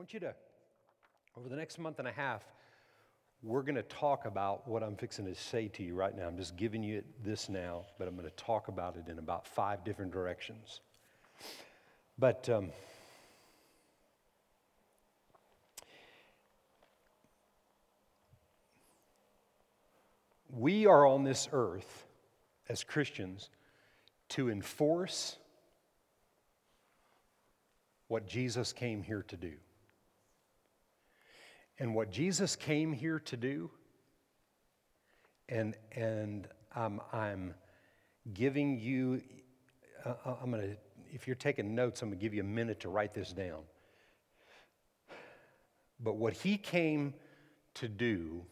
[0.00, 0.34] I want you to,
[1.36, 2.42] over the next month and a half,
[3.42, 6.26] we're going to talk about what I'm fixing to say to you right now.
[6.26, 9.46] I'm just giving you this now, but I'm going to talk about it in about
[9.46, 10.80] five different directions.
[12.18, 12.70] But um,
[20.50, 22.06] we are on this earth
[22.70, 23.50] as Christians
[24.30, 25.36] to enforce
[28.08, 29.52] what Jesus came here to do.
[31.80, 33.70] And what Jesus came here to do,
[35.48, 37.54] and, and I'm
[38.34, 39.22] giving you,
[40.04, 40.76] uh, uh I'm going to,
[41.10, 43.62] if you're taking notes, I'm going to give you a minute to write this down.
[45.98, 47.14] But what he came
[47.74, 48.42] to do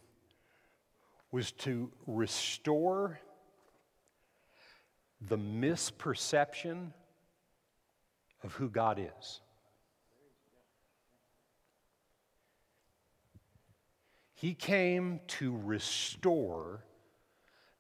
[1.31, 3.21] was to restore
[5.21, 6.93] the misperception
[8.43, 9.41] of who God is.
[14.41, 16.85] He came to restore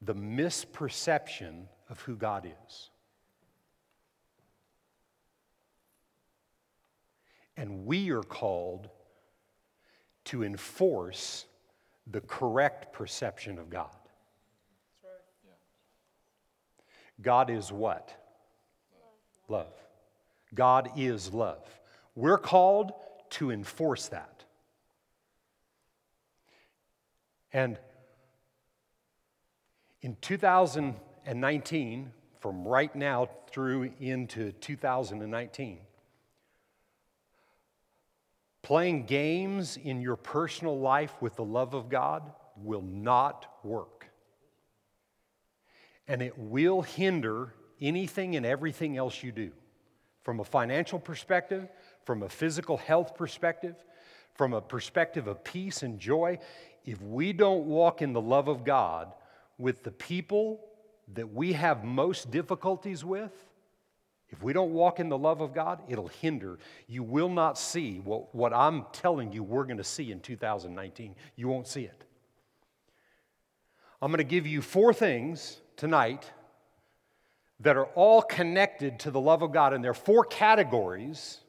[0.03, 2.90] the misperception of who God is.
[7.57, 8.88] And we are called
[10.25, 11.44] to enforce
[12.09, 13.94] the correct perception of God.
[17.23, 18.12] God is what?
[19.47, 19.75] Love.
[20.57, 21.68] God is love.
[22.16, 22.90] We're called
[23.31, 24.38] to enforce that.
[27.52, 27.78] And
[30.00, 35.78] in 2019, from right now through into 2019,
[38.62, 42.22] playing games in your personal life with the love of God
[42.56, 44.08] will not work.
[46.06, 49.52] And it will hinder anything and everything else you do
[50.22, 51.68] from a financial perspective,
[52.04, 53.76] from a physical health perspective,
[54.34, 56.38] from a perspective of peace and joy
[56.88, 59.12] if we don't walk in the love of God
[59.59, 60.64] with the people
[61.12, 63.33] that we have most difficulties with,
[64.31, 66.59] if we don't walk in the love of God, it'll hinder.
[66.87, 71.14] You will not see what, what I'm telling you we're going to see in 2019.
[71.37, 72.05] You won't see it.
[74.01, 76.31] I'm going to give you four things tonight
[77.61, 81.40] that are all connected to the love of God, and there are four categories.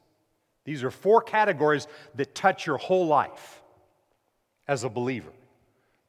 [0.66, 3.59] These are four categories that touch your whole life
[4.70, 5.32] as a believer.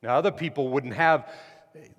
[0.04, 1.28] Now, other people wouldn't have,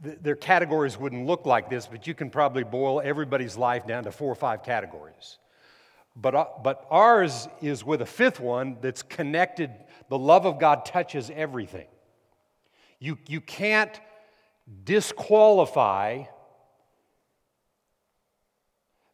[0.00, 4.12] their categories wouldn't look like this, but you can probably boil everybody's life down to
[4.12, 5.38] four or five categories.
[6.14, 9.72] But, uh, but ours is with a fifth one that's connected.
[10.08, 11.88] The love of God touches everything.
[13.00, 14.00] You, you can't
[14.84, 16.24] disqualify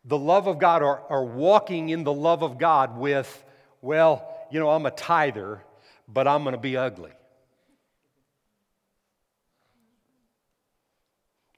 [0.04, 3.42] the love of God or, or walking in the love of God with,
[3.80, 5.62] well, you know, I'm a tither,
[6.06, 7.12] but I'm going to be ugly.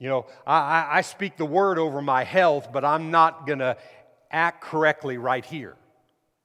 [0.01, 3.77] You know, I, I speak the word over my health, but I'm not going to
[4.31, 5.77] act correctly right here.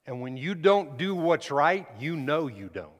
[0.06, 2.92] And when you don't do what's right, you know you don't.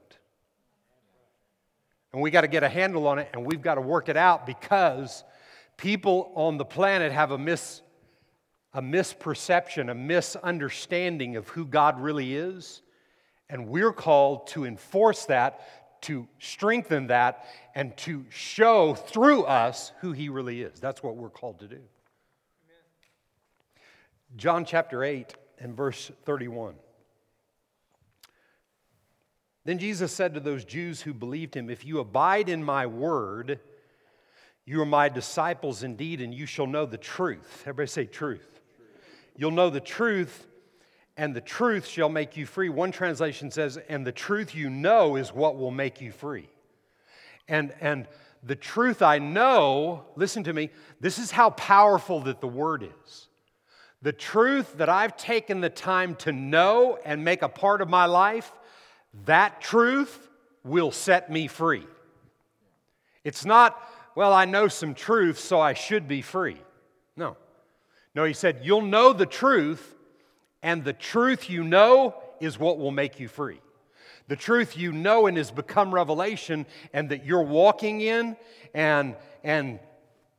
[2.12, 4.16] And we got to get a handle on it and we've got to work it
[4.16, 5.22] out because
[5.76, 7.82] people on the planet have a, mis,
[8.72, 12.80] a misperception, a misunderstanding of who God really is.
[13.50, 15.60] And we're called to enforce that
[16.06, 20.80] to strengthen that and to show through us who he really is.
[20.80, 21.80] That's what we're called to do.
[24.36, 26.74] John chapter 8 and verse 31.
[29.64, 33.58] Then Jesus said to those Jews who believed him, If you abide in my word,
[34.64, 37.62] you are my disciples indeed, and you shall know the truth.
[37.62, 38.60] Everybody say truth.
[39.36, 40.46] You'll know the truth,
[41.16, 42.68] and the truth shall make you free.
[42.68, 46.48] One translation says, and the truth you know is what will make you free.
[47.48, 48.06] And, and
[48.42, 53.28] the truth I know, listen to me, this is how powerful that the word is.
[54.02, 58.04] The truth that I've taken the time to know and make a part of my
[58.04, 58.52] life,
[59.24, 60.28] that truth
[60.62, 61.86] will set me free.
[63.24, 63.82] It's not,
[64.14, 66.58] well, I know some truth, so I should be free.
[67.16, 67.36] No.
[68.14, 69.95] No, he said, you'll know the truth,
[70.62, 73.60] and the truth you know is what will make you free.
[74.28, 78.36] The truth you know and has become revelation, and that you're walking in
[78.74, 79.14] and,
[79.44, 79.78] and,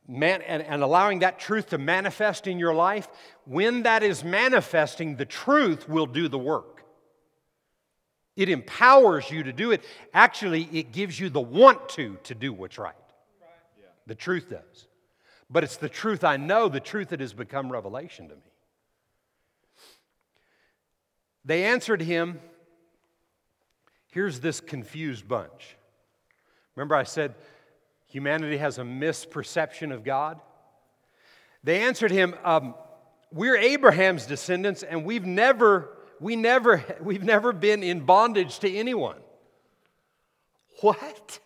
[0.06, 3.08] man, and, and allowing that truth to manifest in your life,
[3.44, 6.84] when that is manifesting, the truth will do the work.
[8.36, 9.82] It empowers you to do it.
[10.14, 12.94] Actually, it gives you the want to to do what's right.
[14.06, 14.86] The truth does.
[15.50, 18.47] But it's the truth I know, the truth that has become revelation to me.
[21.44, 22.40] They answered him,
[24.10, 25.76] Here's this confused bunch.
[26.74, 27.34] Remember, I said
[28.06, 30.40] humanity has a misperception of God?
[31.62, 32.74] They answered him, um,
[33.32, 39.18] We're Abraham's descendants, and we've never, we never, we've never been in bondage to anyone.
[40.80, 41.40] What?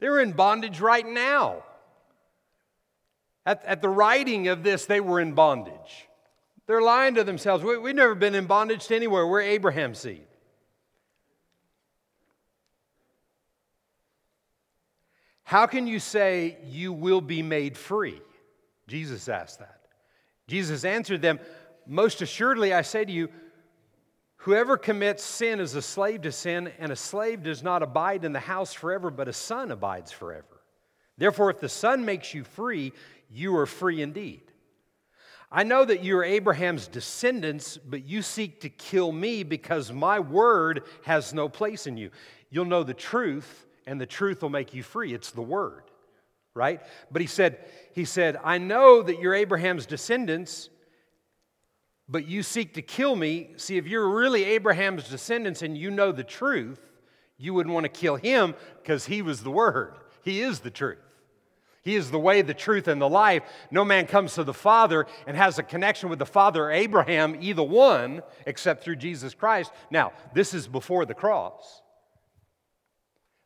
[0.00, 1.62] They're in bondage right now.
[3.44, 6.08] At, at the writing of this, they were in bondage.
[6.66, 7.62] They're lying to themselves.
[7.62, 9.26] We, we've never been in bondage to anywhere.
[9.26, 10.26] We're Abraham's seed.
[15.44, 18.20] How can you say you will be made free?
[18.88, 19.80] Jesus asked that.
[20.48, 21.38] Jesus answered them,
[21.86, 23.28] Most assuredly, I say to you,
[24.38, 28.32] whoever commits sin is a slave to sin, and a slave does not abide in
[28.32, 30.56] the house forever, but a son abides forever.
[31.18, 32.92] Therefore, if the Son makes you free,
[33.30, 34.45] you are free indeed.
[35.50, 40.18] I know that you are Abraham's descendants, but you seek to kill me because my
[40.18, 42.10] word has no place in you.
[42.50, 45.14] You'll know the truth, and the truth will make you free.
[45.14, 45.84] It's the word,
[46.54, 46.80] right?
[47.12, 50.68] But he said, he said, I know that you're Abraham's descendants,
[52.08, 53.50] but you seek to kill me.
[53.56, 56.80] See, if you're really Abraham's descendants and you know the truth,
[57.38, 59.94] you wouldn't want to kill him because he was the word.
[60.22, 60.98] He is the truth.
[61.86, 63.44] He is the way, the truth, and the life.
[63.70, 67.62] No man comes to the Father and has a connection with the Father Abraham, either
[67.62, 69.70] one, except through Jesus Christ.
[69.88, 71.80] Now, this is before the cross.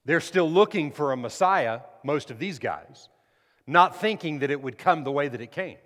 [0.07, 3.11] They're still looking for a Messiah, most of these guys,
[3.66, 5.76] not thinking that it would come the way that it came,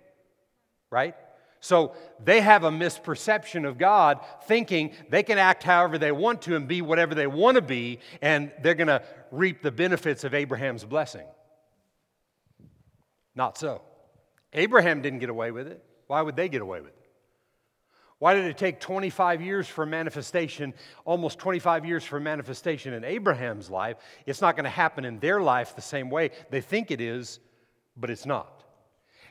[0.89, 1.13] right?
[1.59, 1.91] So
[2.23, 6.69] they have a misperception of God, thinking they can act however they want to and
[6.69, 10.85] be whatever they want to be, and they're going to reap the benefits of Abraham's
[10.85, 11.25] blessing.
[13.35, 13.81] Not so.
[14.53, 15.83] Abraham didn't get away with it.
[16.07, 17.05] Why would they get away with it?
[18.19, 23.69] Why did it take 25 years for manifestation, almost 25 years for manifestation in Abraham's
[23.69, 23.97] life?
[24.25, 26.31] It's not going to happen in their life the same way.
[26.49, 27.39] They think it is,
[27.97, 28.63] but it's not.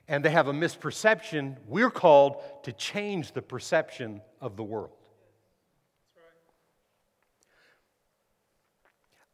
[0.06, 1.56] And they have a misperception.
[1.66, 4.92] We're called to change the perception of the world.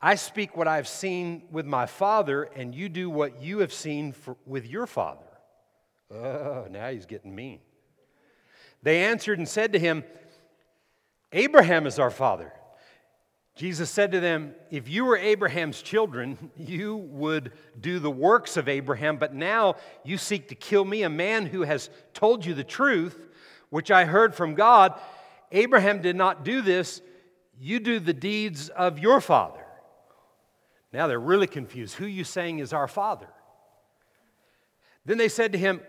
[0.02, 4.12] I speak what I've seen with my father, and you do what you have seen
[4.12, 5.26] for, with your father.
[6.10, 7.60] Oh, now he's getting mean.
[8.82, 10.04] They answered and said to him,
[11.32, 12.52] Abraham is our father.
[13.54, 18.68] Jesus said to them, If you were Abraham's children, you would do the works of
[18.68, 22.64] Abraham, but now you seek to kill me, a man who has told you the
[22.64, 23.18] truth,
[23.68, 24.98] which I heard from God.
[25.52, 27.02] Abraham did not do this.
[27.58, 29.60] You do the deeds of your father.
[30.92, 31.94] Now they're really confused.
[31.94, 33.28] Who you saying is our father?
[35.04, 35.80] Then they said to him,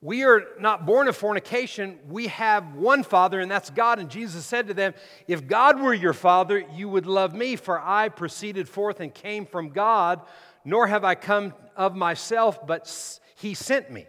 [0.00, 1.98] We are not born of fornication.
[2.08, 3.98] We have one father, and that's God.
[3.98, 4.94] And Jesus said to them,
[5.28, 9.46] If God were your father, you would love me, for I proceeded forth and came
[9.46, 10.20] from God,
[10.64, 14.06] nor have I come of myself, but he sent me.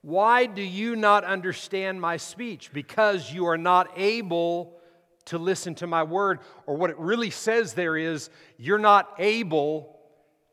[0.00, 2.72] Why do you not understand my speech?
[2.72, 4.80] Because you are not able
[5.26, 6.40] to listen to my word.
[6.66, 9.98] Or what it really says there is, you're not able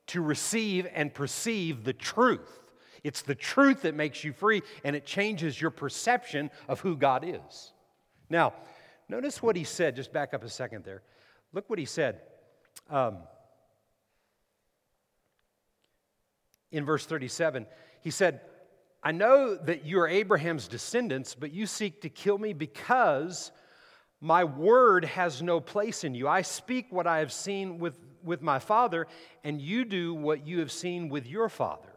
[0.08, 2.60] to receive and perceive the truth.
[3.04, 7.24] It's the truth that makes you free, and it changes your perception of who God
[7.26, 7.72] is.
[8.30, 8.54] Now,
[9.08, 9.96] notice what he said.
[9.96, 11.02] Just back up a second there.
[11.54, 12.22] Look what he said.
[12.90, 13.18] Um,
[16.72, 17.66] in verse 37,
[18.02, 18.42] he said,
[19.02, 23.52] I know that you are Abraham's descendants, but you seek to kill me because
[24.22, 26.28] my word has no place in you.
[26.28, 29.08] I speak what I have seen with, with my father,
[29.44, 31.90] and you do what you have seen with your father.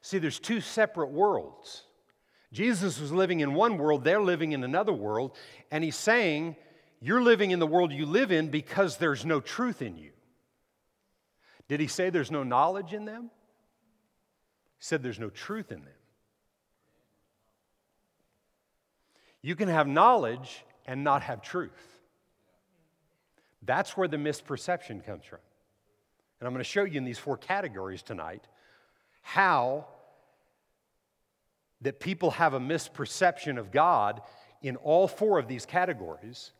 [0.00, 1.82] See, there's two separate worlds.
[2.52, 5.36] Jesus was living in one world, they're living in another world,
[5.70, 6.54] and he's saying,
[7.00, 10.12] You're living in the world you live in because there's no truth in you.
[11.68, 13.30] Did he say there's no knowledge in them?
[14.78, 15.92] He said there's no truth in them.
[19.42, 21.98] You can have knowledge and not have truth.
[23.62, 25.40] That's where the misperception comes from.
[26.40, 28.46] And I'm going to show you in these four categories tonight
[29.22, 29.86] how
[31.82, 34.22] that people have a misperception of God
[34.62, 36.52] in all four of these categories.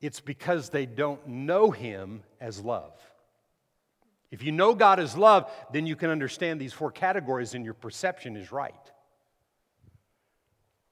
[0.00, 2.92] It's because they don't know Him as love.
[4.30, 7.74] If you know God as love, then you can understand these four categories and your
[7.74, 8.74] perception is right.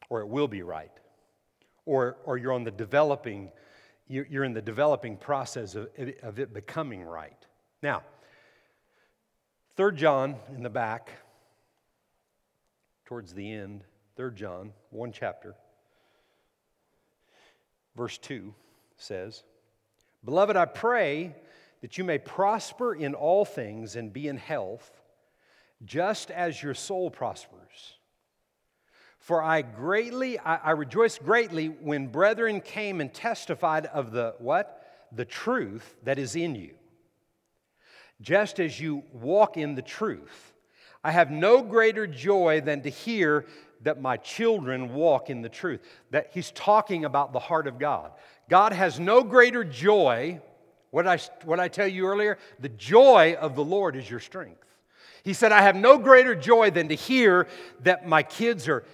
[0.09, 0.91] Or it will be right
[1.87, 3.51] or, or you're on the developing,
[4.09, 7.47] you're in the developing process of it, of it becoming right.
[7.83, 8.03] Now,
[9.77, 11.11] Third John in the back,
[13.05, 13.85] towards the end,
[14.17, 15.55] Third John, one chapter,
[17.95, 18.55] verse 2
[18.97, 19.43] says,
[20.25, 21.35] Beloved, I pray
[21.83, 24.91] that you may prosper in all things and be in health,
[25.85, 27.99] just as your soul prospers.
[29.27, 34.87] For I greatly, I, I rejoiced greatly when brethren came and testified of the what?
[35.11, 36.75] The truth that is in you.
[38.21, 40.55] Just as you walk in the truth.
[41.03, 43.47] I have no greater joy than to hear
[43.83, 45.81] that my children walk in the truth.
[46.13, 48.13] That he's talking about the heart of God.
[48.49, 50.41] God has no greater joy.
[50.93, 52.39] What I, what I tell you earlier?
[52.61, 54.63] The joy of the Lord is your strength.
[55.25, 57.49] He said, I have no greater joy than to hear
[57.81, 58.85] that my kids are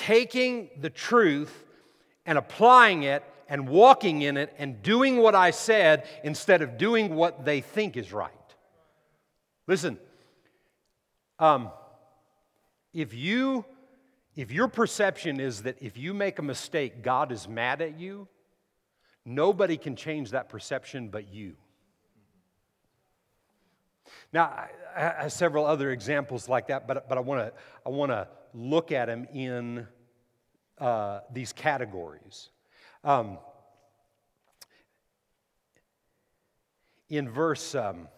[0.00, 1.64] taking the truth
[2.26, 7.14] and applying it and walking in it and doing what I said instead of doing
[7.14, 8.30] what they think is right.
[9.66, 9.98] Listen,
[11.38, 11.70] um,
[12.92, 13.64] if you
[14.36, 18.28] if your perception is that if you make a mistake, God is mad at you,
[19.24, 21.56] Nobody can change that perception but you.
[24.32, 24.44] Now,
[24.96, 27.52] I have several other examples like that, but, but I want to
[27.84, 29.86] I wanna look at them in
[30.78, 32.50] uh, these categories.
[33.04, 33.38] Um,
[37.08, 38.08] in verse um,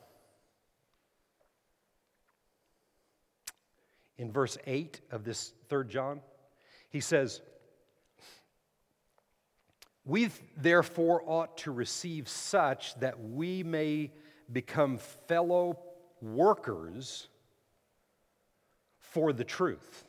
[4.19, 6.21] in verse 8 of this third John,
[6.91, 7.41] he says,
[10.05, 14.13] we therefore ought to receive such that we may
[14.53, 15.79] become fellow
[16.21, 17.29] workers
[19.01, 20.05] for the truth.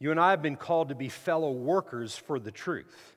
[0.00, 3.16] You and I have been called to be fellow workers for the truth.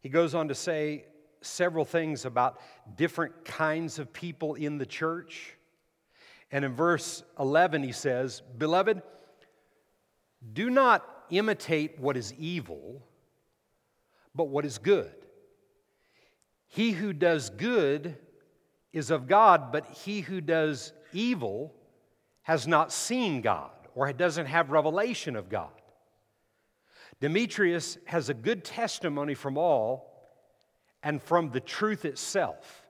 [0.00, 1.06] He goes on to say
[1.40, 2.60] several things about
[2.96, 5.56] different kinds of people in the church.
[6.52, 9.02] And in verse 11, he says, Beloved,
[10.52, 13.02] do not imitate what is evil,
[14.34, 15.14] but what is good.
[16.68, 18.16] He who does good
[18.92, 21.74] is of God, but he who does evil
[22.42, 25.70] has not seen God or doesn't have revelation of God.
[27.20, 30.12] Demetrius has a good testimony from all
[31.02, 32.86] and from the truth itself.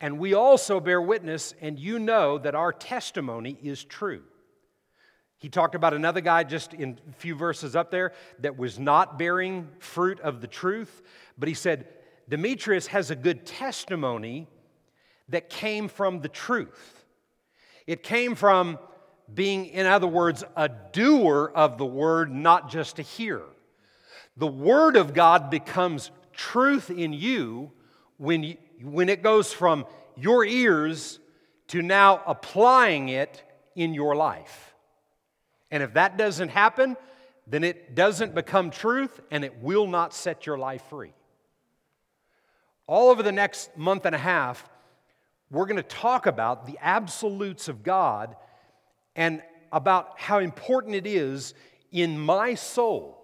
[0.00, 4.22] And we also bear witness, and you know that our testimony is true.
[5.38, 9.18] He talked about another guy just in a few verses up there that was not
[9.18, 11.02] bearing fruit of the truth,
[11.38, 11.86] but he said,
[12.28, 14.48] Demetrius has a good testimony
[15.28, 17.04] that came from the truth.
[17.86, 18.78] It came from
[19.32, 23.48] being, in other words, a doer of the word, not just a hearer.
[24.36, 27.72] The word of God becomes truth in you
[28.16, 31.18] when, you, when it goes from your ears
[31.68, 33.42] to now applying it
[33.74, 34.74] in your life.
[35.70, 36.96] And if that doesn't happen,
[37.46, 41.12] then it doesn't become truth and it will not set your life free.
[42.86, 44.68] All over the next month and a half,
[45.50, 48.36] we're going to talk about the absolutes of God
[49.16, 49.42] and
[49.72, 51.54] about how important it is
[51.90, 53.20] in my soul.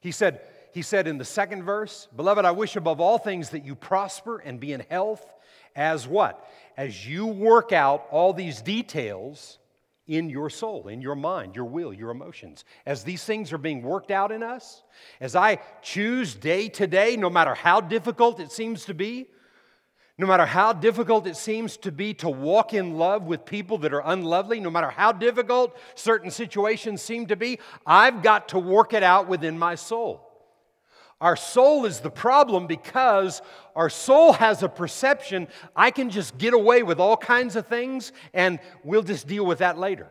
[0.00, 0.40] He said,
[0.72, 4.38] he said in the second verse, Beloved, I wish above all things that you prosper
[4.38, 5.24] and be in health
[5.76, 6.48] as what?
[6.76, 9.58] As you work out all these details
[10.06, 12.64] in your soul, in your mind, your will, your emotions.
[12.84, 14.82] As these things are being worked out in us,
[15.20, 19.28] as I choose day to day, no matter how difficult it seems to be,
[20.16, 23.92] no matter how difficult it seems to be to walk in love with people that
[23.92, 28.92] are unlovely, no matter how difficult certain situations seem to be, I've got to work
[28.92, 30.20] it out within my soul.
[31.20, 33.42] Our soul is the problem because
[33.74, 38.12] our soul has a perception I can just get away with all kinds of things
[38.32, 40.08] and we'll just deal with that later.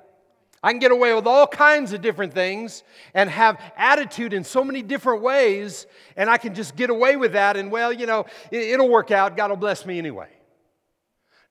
[0.64, 2.84] I can get away with all kinds of different things
[3.14, 5.86] and have attitude in so many different ways,
[6.16, 9.36] and I can just get away with that, and well, you know, it'll work out.
[9.36, 10.30] God will bless me anyway.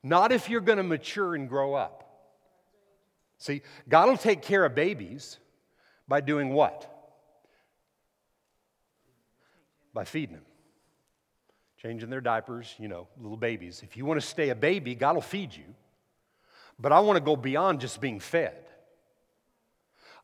[0.02, 1.98] Not if you're going to mature and grow up.
[3.38, 5.38] See, God will take care of babies
[6.08, 6.88] by doing what?
[9.94, 10.44] by feeding them,
[11.80, 13.82] changing their diapers, you know, little babies.
[13.84, 15.64] If you want to stay a baby, God will feed you.
[16.78, 18.56] But I want to go beyond just being fed.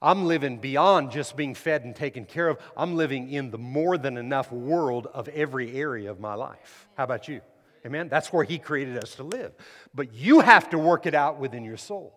[0.00, 2.58] I'm living beyond just being fed and taken care of.
[2.76, 6.88] I'm living in the more than enough world of every area of my life.
[6.96, 7.40] How about you?
[7.84, 8.08] Amen?
[8.08, 9.52] That's where He created us to live.
[9.94, 12.14] But you have to work it out within your soul.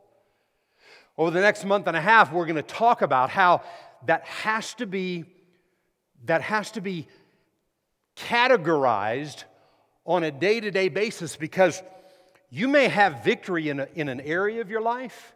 [1.18, 3.62] Over the next month and a half, we're going to talk about how
[4.06, 5.26] that has to be
[6.26, 7.08] that has to be
[8.16, 9.44] categorized
[10.06, 11.82] on a day to day basis because
[12.50, 15.34] you may have victory in, a, in an area of your life,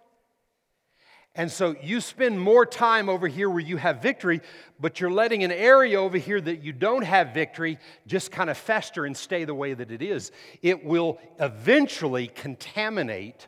[1.37, 4.41] And so you spend more time over here where you have victory,
[4.79, 7.77] but you're letting an area over here that you don't have victory
[8.07, 10.31] just kind of fester and stay the way that it is.
[10.61, 13.47] It will eventually contaminate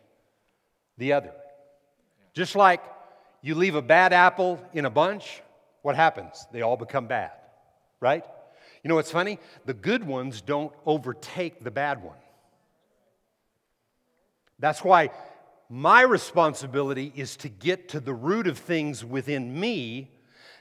[0.97, 1.31] the other.
[2.33, 2.83] Just like
[3.41, 5.41] you leave a bad apple in a bunch,
[5.81, 6.45] what happens?
[6.51, 7.31] They all become bad,
[8.01, 8.25] right?
[8.83, 9.39] You know what's funny?
[9.65, 12.17] The good ones don't overtake the bad one.
[14.59, 15.11] That's why
[15.69, 20.11] my responsibility is to get to the root of things within me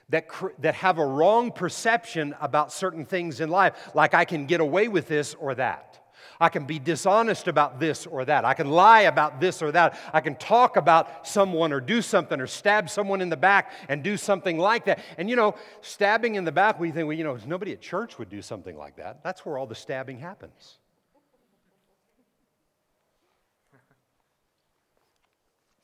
[0.09, 0.26] that,
[0.61, 4.88] that have a wrong perception about certain things in life, like I can get away
[4.88, 6.00] with this or that.
[6.38, 8.44] I can be dishonest about this or that.
[8.44, 9.98] I can lie about this or that.
[10.12, 14.02] I can talk about someone or do something or stab someone in the back and
[14.02, 15.00] do something like that.
[15.16, 18.18] And you know, stabbing in the back, we think, well, you know, nobody at church
[18.18, 19.22] would do something like that.
[19.24, 20.78] That's where all the stabbing happens.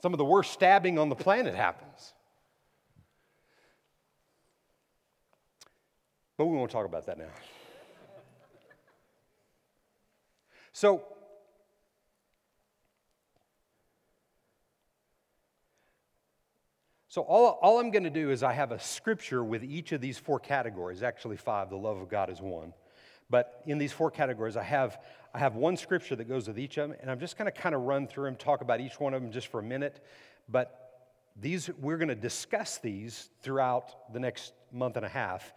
[0.03, 2.13] Some of the worst stabbing on the planet happens.
[6.37, 7.25] But we won't talk about that now.
[10.73, 11.05] So,
[17.07, 20.01] so all, all I'm going to do is I have a scripture with each of
[20.01, 22.73] these four categories, actually five, the love of God is one.
[23.33, 24.99] But in these four categories, I have,
[25.33, 27.59] I have one scripture that goes with each of them, and I'm just going to
[27.59, 30.05] kind of run through them, talk about each one of them just for a minute.
[30.51, 31.01] But
[31.41, 35.55] these, we're going to discuss these throughout the next month and a half.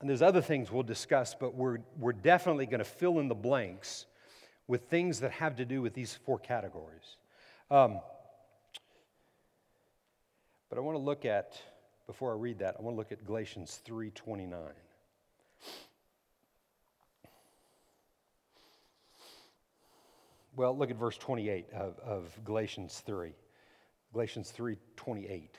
[0.00, 3.34] And there's other things we'll discuss, but we're, we're definitely going to fill in the
[3.36, 4.06] blanks
[4.66, 7.16] with things that have to do with these four categories.
[7.70, 8.00] Um,
[10.68, 11.62] but I want to look at,
[12.08, 14.50] before I read that, I want to look at Galatians 3.29.
[20.56, 23.34] Well, look at verse 28 of, of Galatians 3.
[24.12, 25.58] Galatians 3 28.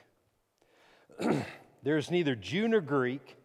[1.82, 3.36] There's neither Jew nor Greek,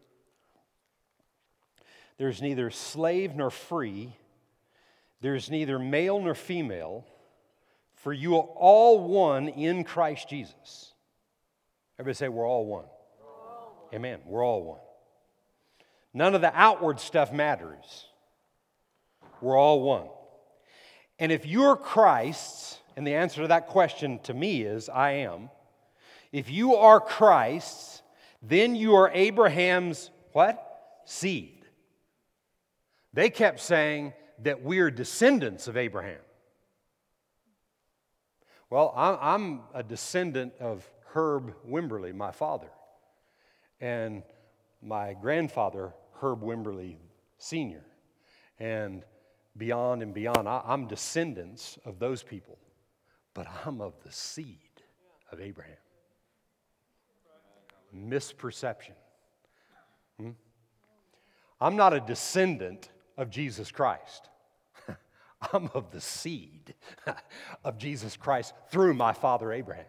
[2.18, 4.16] there's neither slave nor free,
[5.22, 7.06] there's neither male nor female,
[7.93, 10.93] for you are all one in Christ Jesus.
[11.99, 12.86] Everybody say, We're all one.
[13.20, 13.95] We're all one.
[13.95, 14.20] Amen.
[14.26, 14.80] We're all one.
[16.14, 18.06] None of the outward stuff matters.
[19.39, 20.08] We're all one.
[21.22, 25.51] And if you're Christ's, and the answer to that question to me is I am.
[26.32, 28.01] If you are Christ's,
[28.41, 31.01] then you are Abraham's what?
[31.05, 31.63] Seed.
[33.13, 36.22] They kept saying that we're descendants of Abraham.
[38.72, 42.69] Well, I'm a descendant of Herb Wimberly, my father,
[43.80, 44.24] and
[44.82, 46.95] my grandfather, Herb Wimberly
[47.38, 47.84] Sr.
[48.57, 49.03] And
[49.58, 50.47] beyond and beyond.
[50.47, 52.58] I, am descendants of those people,
[53.34, 54.58] but I'm of the seed
[55.32, 55.76] of Abraham.
[57.95, 58.93] Misperception.
[60.20, 60.32] Hmm?
[61.60, 64.30] I'm not a descendant of Jesus Christ.
[65.54, 66.74] I'm of the seed
[67.64, 69.86] of Jesus Christ through my father Abraham.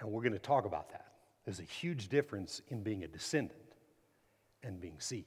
[0.00, 1.12] And we're going to talk about that.
[1.44, 3.59] There's a huge difference in being a descendant
[4.62, 5.24] and being seed.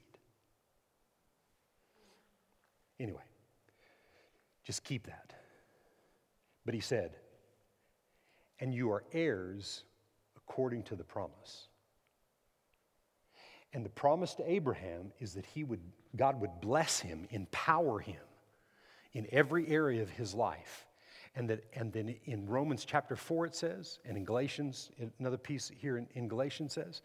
[3.00, 3.22] Anyway,
[4.64, 5.34] just keep that.
[6.64, 7.16] But he said,
[8.60, 9.84] and you are heirs
[10.36, 11.66] according to the promise.
[13.72, 15.80] And the promise to Abraham is that he would,
[16.16, 18.22] God would bless him, empower him
[19.12, 20.86] in every area of his life.
[21.36, 25.72] And, that, and then in Romans chapter 4 it says, and in Galatians, another piece
[25.76, 27.02] here in, in Galatians says,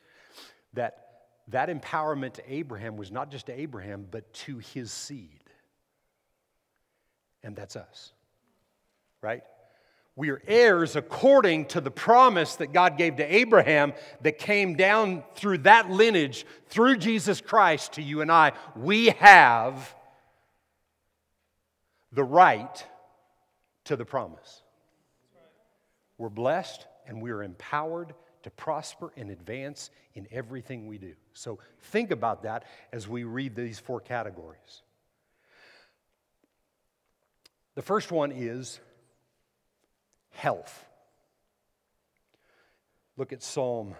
[0.73, 1.08] that
[1.51, 5.43] that empowerment to Abraham was not just to Abraham, but to his seed.
[7.43, 8.11] And that's us,
[9.21, 9.43] right?
[10.15, 15.23] We are heirs according to the promise that God gave to Abraham that came down
[15.35, 18.51] through that lineage, through Jesus Christ to you and I.
[18.75, 19.95] We have
[22.11, 22.85] the right
[23.85, 24.61] to the promise.
[26.17, 28.13] We're blessed and we are empowered
[28.43, 31.13] to prosper and advance in everything we do.
[31.33, 34.81] So think about that as we read these four categories.
[37.75, 38.79] The first one is
[40.31, 40.85] health.
[43.17, 43.95] Look at Psalm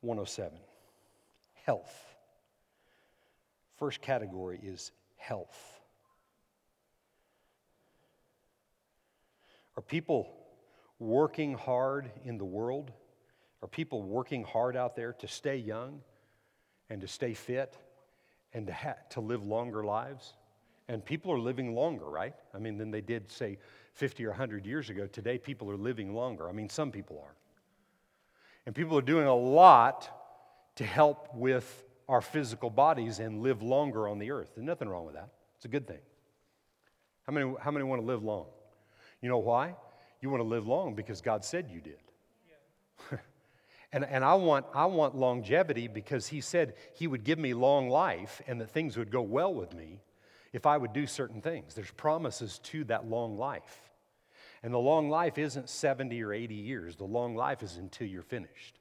[0.00, 0.58] 107
[1.64, 2.06] health.
[3.78, 5.80] First category is health.
[9.76, 10.32] Are people
[11.00, 12.92] working hard in the world?
[13.62, 16.02] Are people working hard out there to stay young
[16.88, 17.76] and to stay fit
[18.52, 20.34] and to, ha- to live longer lives
[20.90, 22.34] And people are living longer, right?
[22.52, 23.58] I mean, than they did, say,
[23.94, 25.06] 50 or 100 years ago.
[25.06, 26.48] Today, people are living longer.
[26.48, 27.36] I mean, some people are.
[28.66, 30.10] And people are doing a lot
[30.76, 34.50] to help with our physical bodies and live longer on the earth.
[34.56, 35.28] There's nothing wrong with that.
[35.54, 36.00] It's a good thing.
[37.24, 38.46] How many, how many want to live long?
[39.22, 39.76] You know why?
[40.20, 41.98] You want to live long because God said you did.
[43.10, 43.18] Yeah.
[43.92, 47.88] and and I, want, I want longevity because He said He would give me long
[47.88, 50.00] life and that things would go well with me
[50.52, 51.74] if I would do certain things.
[51.74, 53.90] There's promises to that long life.
[54.62, 58.22] And the long life isn't 70 or 80 years, the long life is until you're
[58.22, 58.78] finished.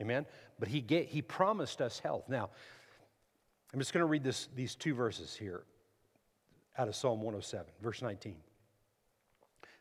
[0.00, 0.26] Amen?
[0.58, 2.28] But He, get, he promised us health.
[2.28, 2.50] Now,
[3.72, 5.62] I'm just going to read this, these two verses here
[6.76, 8.36] out of Psalm 107, verse 19.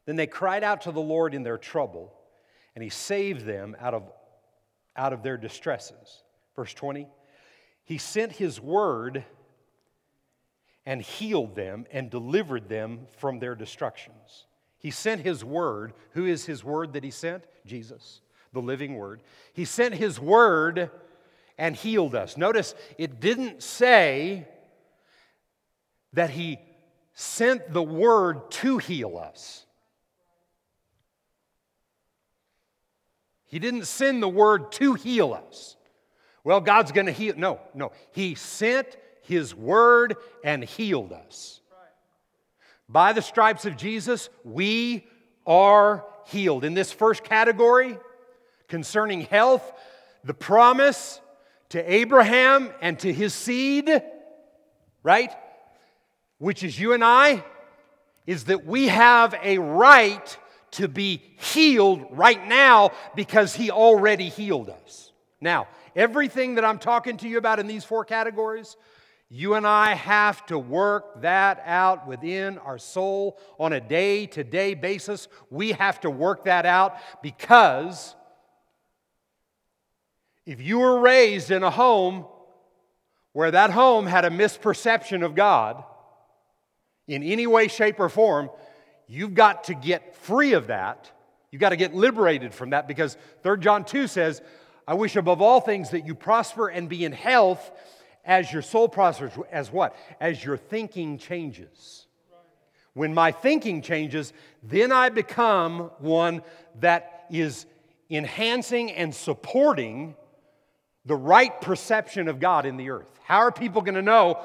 [0.06, 2.14] Then they cried out to the Lord in their trouble,
[2.76, 4.04] and He saved them out of,
[4.96, 6.24] out of their distresses.
[6.56, 7.08] Verse 20.
[7.84, 9.24] He sent His word
[10.86, 14.46] and healed them and delivered them from their destructions.
[14.78, 15.94] He sent His word.
[16.12, 17.44] Who is His word that He sent?
[17.66, 18.22] Jesus,
[18.54, 19.22] the living word.
[19.54, 20.90] He sent His word
[21.58, 22.38] and healed us.
[22.38, 24.48] Notice it didn't say
[26.14, 26.58] that He
[27.14, 29.66] sent the word to heal us.
[33.50, 35.76] He didn't send the word to heal us.
[36.44, 37.34] Well, God's going to heal.
[37.36, 37.92] No, no.
[38.12, 41.60] He sent His word and healed us.
[42.88, 45.06] By the stripes of Jesus, we
[45.46, 46.64] are healed.
[46.64, 47.98] In this first category,
[48.68, 49.72] concerning health,
[50.24, 51.20] the promise
[51.70, 54.02] to Abraham and to his seed,
[55.04, 55.32] right,
[56.38, 57.44] which is you and I,
[58.26, 60.38] is that we have a right
[60.72, 65.12] to be healed right now because he already healed us.
[65.42, 68.76] Now, everything that I'm talking to you about in these four categories
[69.32, 74.44] you and I have to work that out within our soul on a day to
[74.44, 75.28] day basis.
[75.52, 78.16] We have to work that out because
[80.48, 82.26] if you were raised in a home
[83.34, 85.84] where that home had a misperception of God
[87.08, 88.50] in any way, shape, or form,
[89.10, 91.12] you've got to get free of that.
[91.52, 94.42] You've got to get liberated from that because 3 John 2 says,
[94.88, 97.72] I wish above all things that you prosper and be in health
[98.24, 99.96] as your soul prospers, as what?
[100.22, 102.06] As your thinking changes.
[102.94, 104.32] When my thinking changes,
[104.62, 106.44] then I become one
[106.80, 107.66] that is
[108.10, 110.16] enhancing and supporting
[111.06, 113.10] the right perception of God in the earth.
[113.24, 114.40] How are people going to know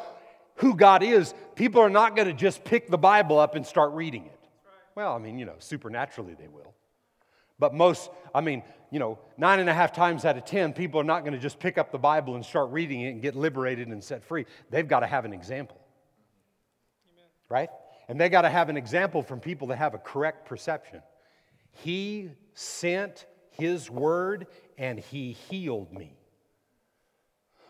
[0.56, 1.34] who God is?
[1.54, 4.43] People are not going to just pick the Bible up and start reading it.
[4.94, 6.74] Well, I mean, you know, supernaturally they will.
[7.58, 11.00] But most, I mean, you know, nine and a half times out of ten, people
[11.00, 13.36] are not going to just pick up the Bible and start reading it and get
[13.36, 14.46] liberated and set free.
[14.70, 15.80] They've got to have an example.
[17.12, 17.26] Amen.
[17.48, 17.68] Right?
[18.08, 21.00] And they got to have an example from people that have a correct perception.
[21.70, 26.16] He sent His word and He healed me.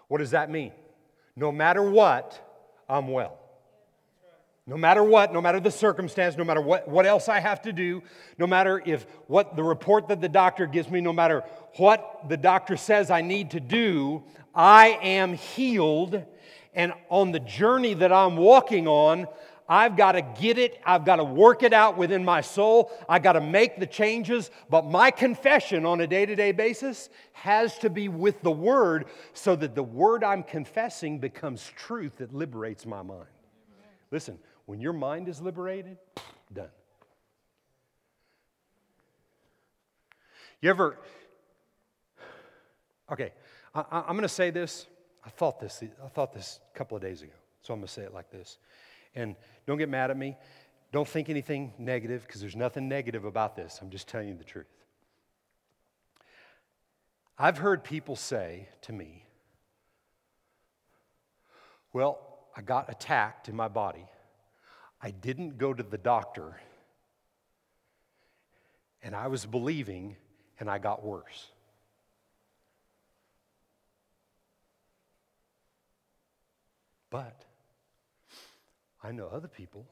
[0.09, 0.73] What does that mean?
[1.37, 2.41] No matter what,
[2.89, 3.39] I'm well.
[4.67, 7.73] No matter what, no matter the circumstance, no matter what, what else I have to
[7.73, 8.03] do,
[8.39, 11.45] no matter if what the report that the doctor gives me, no matter
[11.77, 16.25] what the doctor says I need to do, I am healed.
[16.73, 19.27] And on the journey that I'm walking on,
[19.69, 23.23] I've got to get it, I've got to work it out within my soul, I've
[23.23, 24.51] got to make the changes.
[24.71, 29.07] But my confession on a day to day basis has to be with the Word
[29.35, 33.27] so that the Word I'm confessing becomes truth that liberates my mind.
[34.11, 35.99] Listen, when your mind is liberated,
[36.53, 36.69] done.
[40.61, 40.99] You ever,
[43.13, 43.33] okay,
[43.75, 44.87] I, am going to say this.
[45.25, 47.93] I thought this, I thought this a couple of days ago, so I'm going to
[47.93, 48.59] say it like this.
[49.15, 49.37] And
[49.67, 50.37] don't get mad at me.
[50.93, 53.79] Don't think anything negative because there's nothing negative about this.
[53.83, 54.67] I'm just telling you the truth.
[57.37, 59.25] I've heard people say to me,
[61.93, 62.19] Well,
[62.57, 64.07] I got attacked in my body
[65.05, 66.59] I didn't go to the doctor,
[69.03, 70.17] and I was believing,
[70.59, 71.49] and I got worse.
[77.11, 77.45] But
[79.03, 79.85] I know other people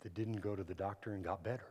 [0.00, 1.68] that didn't go to the doctor and got better.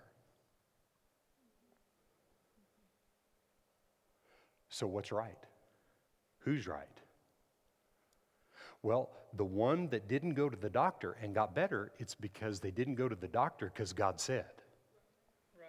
[4.70, 5.44] So, what's right?
[6.42, 6.86] Who's right?
[8.86, 12.70] Well, the one that didn't go to the doctor and got better, it's because they
[12.70, 14.46] didn't go to the doctor because God said.
[15.60, 15.66] Right.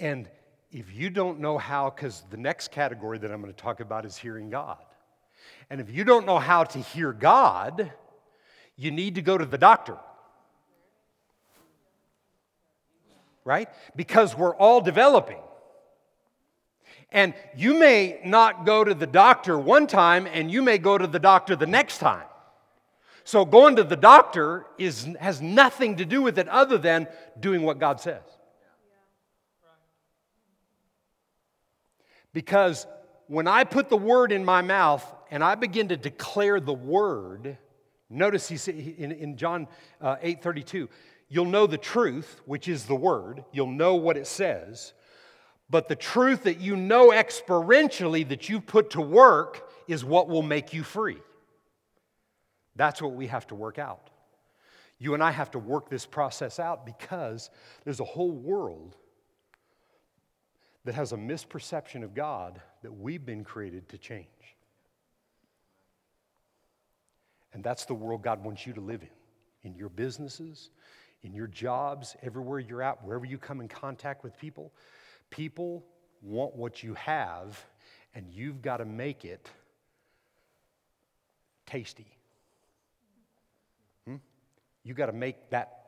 [0.00, 0.28] And
[0.72, 4.04] if you don't know how, because the next category that I'm going to talk about
[4.04, 4.84] is hearing God.
[5.70, 7.92] And if you don't know how to hear God,
[8.74, 9.98] you need to go to the doctor.
[13.44, 13.68] Right?
[13.94, 15.38] Because we're all developing.
[17.12, 21.06] And you may not go to the doctor one time, and you may go to
[21.06, 22.24] the doctor the next time.
[23.24, 27.08] So going to the doctor is, has nothing to do with it other than
[27.38, 28.22] doing what God says.
[32.32, 32.86] Because
[33.26, 37.58] when I put the word in my mouth and I begin to declare the word,
[38.08, 39.68] notice he said in, in John
[40.00, 40.88] uh, 8 32,
[41.28, 44.92] you'll know the truth, which is the word, you'll know what it says,
[45.70, 50.42] but the truth that you know experientially that you put to work is what will
[50.42, 51.18] make you free.
[52.76, 54.10] That's what we have to work out.
[54.98, 57.50] You and I have to work this process out because
[57.84, 58.96] there's a whole world
[60.84, 64.26] that has a misperception of God that we've been created to change.
[67.52, 70.70] And that's the world God wants you to live in, in your businesses,
[71.22, 74.72] in your jobs, everywhere you're at, wherever you come in contact with people.
[75.30, 75.84] People
[76.22, 77.64] want what you have,
[78.14, 79.48] and you've got to make it
[81.66, 82.06] tasty.
[84.06, 84.16] Hmm?
[84.82, 85.78] You've got to make that,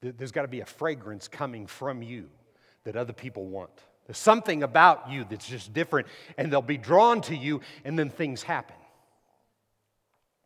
[0.00, 2.28] there's got to be a fragrance coming from you
[2.84, 3.70] that other people want.
[4.06, 8.10] There's something about you that's just different, and they'll be drawn to you, and then
[8.10, 8.76] things happen.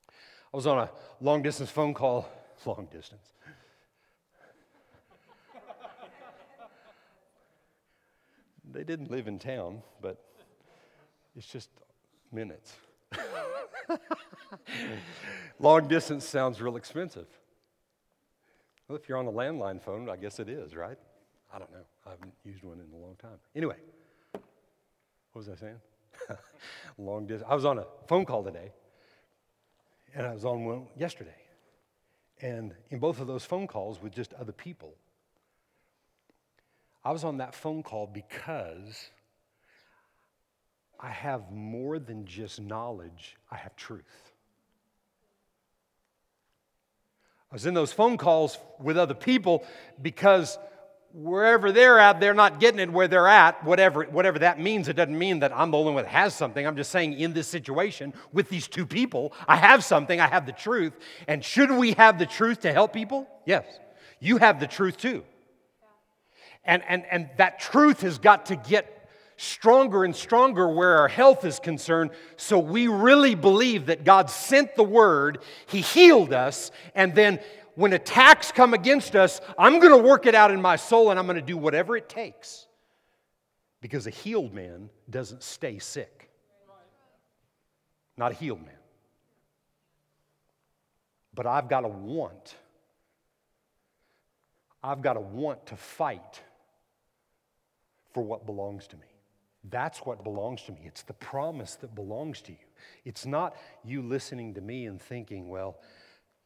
[0.09, 0.91] I was on a
[1.21, 2.29] long distance phone call,
[2.67, 3.33] long distance.
[8.77, 10.23] They didn't live in town, but
[11.35, 11.71] it's just
[12.31, 12.75] minutes.
[15.59, 17.27] long distance sounds real expensive.
[18.87, 20.99] Well, if you're on a landline phone, I guess it is, right?
[21.53, 21.87] I don't know.
[22.07, 23.39] I haven't used one in a long time.
[23.55, 23.77] Anyway,
[24.33, 24.43] what
[25.35, 25.81] was I saying?
[26.99, 27.49] long distance.
[27.51, 28.73] I was on a phone call today,
[30.15, 31.31] and I was on one yesterday.
[32.43, 34.95] And in both of those phone calls with just other people,
[37.07, 39.11] I was on that phone call because
[40.99, 44.33] I have more than just knowledge, I have truth.
[47.49, 49.65] I was in those phone calls with other people
[50.03, 50.59] because
[51.13, 54.89] wherever they're at, they're not getting it where they're at, whatever, whatever that means.
[54.89, 56.67] It doesn't mean that I'm the only one that has something.
[56.67, 60.45] I'm just saying, in this situation with these two people, I have something, I have
[60.45, 60.95] the truth.
[61.29, 63.29] And should we have the truth to help people?
[63.45, 63.65] Yes.
[64.19, 65.23] You have the truth too.
[66.67, 71.45] And, and, and that truth has got to get stronger and stronger where our health
[71.45, 72.11] is concerned.
[72.37, 77.41] So we really believe that God sent the word, He healed us, and then
[77.75, 81.19] when attacks come against us, I'm going to work it out in my soul and
[81.19, 82.67] I'm going to do whatever it takes.
[83.83, 86.31] Because a healed man doesn't stay sick.
[88.17, 88.73] Not a healed man.
[91.35, 92.55] But I've got to want.
[94.83, 96.41] I've got to want to fight
[98.17, 99.05] for what belongs to me.
[99.69, 100.79] That's what belongs to me.
[100.85, 102.67] It's the promise that belongs to you.
[103.05, 103.55] It's not
[103.85, 105.77] you listening to me and thinking, well,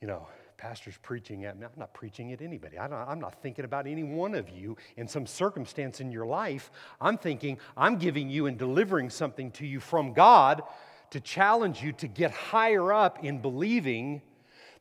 [0.00, 1.64] you know, pastor's preaching at me.
[1.64, 2.76] I'm not preaching at anybody.
[2.76, 6.72] I am not thinking about any one of you in some circumstance in your life.
[7.00, 10.62] I'm thinking I'm giving you and delivering something to you from God
[11.10, 14.22] to challenge you to get higher up in believing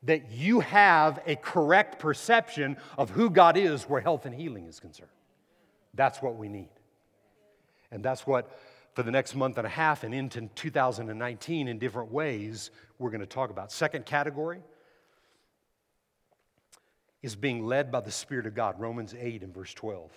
[0.01, 4.79] that you have a correct perception of who God is where health and healing is
[4.79, 5.11] concerned.
[5.93, 6.69] That's what we need.
[7.91, 8.57] And that's what,
[8.93, 13.21] for the next month and a half and into 2019, in different ways, we're going
[13.21, 13.71] to talk about.
[13.71, 14.61] Second category
[17.21, 18.79] is being led by the Spirit of God.
[18.79, 20.11] Romans 8 and verse 12.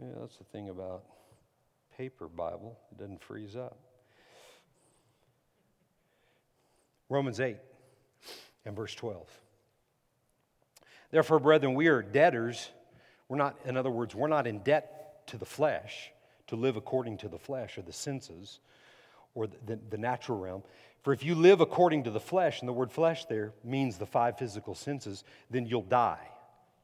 [0.00, 1.04] Yeah, that's the thing about
[1.98, 2.78] paper Bible.
[2.92, 3.76] It doesn't freeze up.
[7.10, 7.56] Romans 8
[8.64, 9.28] and verse 12.
[11.10, 12.70] Therefore, brethren, we are debtors.
[13.28, 16.12] We're not, in other words, we're not in debt to the flesh
[16.46, 18.60] to live according to the flesh or the senses
[19.34, 20.62] or the, the, the natural realm.
[21.02, 24.06] For if you live according to the flesh, and the word flesh there means the
[24.06, 26.28] five physical senses, then you'll die.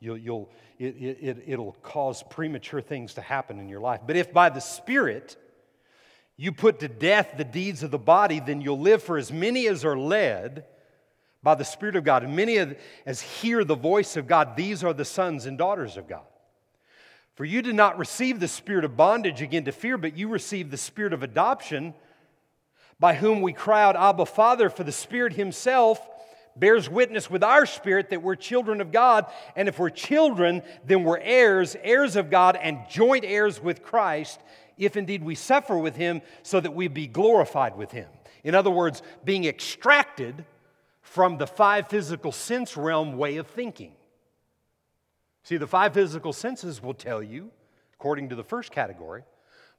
[0.06, 4.02] You'll, you'll, it, it, it'll cause premature things to happen in your life.
[4.06, 5.36] But if by the Spirit
[6.36, 9.66] you put to death the deeds of the body, then you'll live for as many
[9.66, 10.64] as are led
[11.42, 12.22] by the Spirit of God.
[12.22, 12.56] And many
[13.04, 16.26] as hear the voice of God, these are the sons and daughters of God.
[17.34, 20.70] For you did not receive the spirit of bondage again to fear, but you received
[20.70, 21.94] the spirit of adoption,
[23.00, 26.00] by whom we cry out, Abba, Father, for the Spirit Himself
[26.58, 29.26] bears witness with our spirit that we're children of God.
[29.54, 34.40] And if we're children, then we're heirs, heirs of God, and joint heirs with Christ,
[34.78, 38.08] if indeed we suffer with Him, so that we be glorified with Him.
[38.44, 40.44] In other words, being extracted
[41.02, 43.92] from the five physical sense realm way of thinking.
[45.42, 47.50] See, the five physical senses will tell you,
[47.94, 49.22] according to the first category,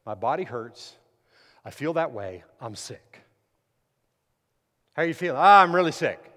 [0.05, 0.95] my body hurts,
[1.65, 3.19] I feel that way, I'm sick.
[4.93, 5.38] How are you feeling?
[5.38, 6.32] Ah, I'm really sick.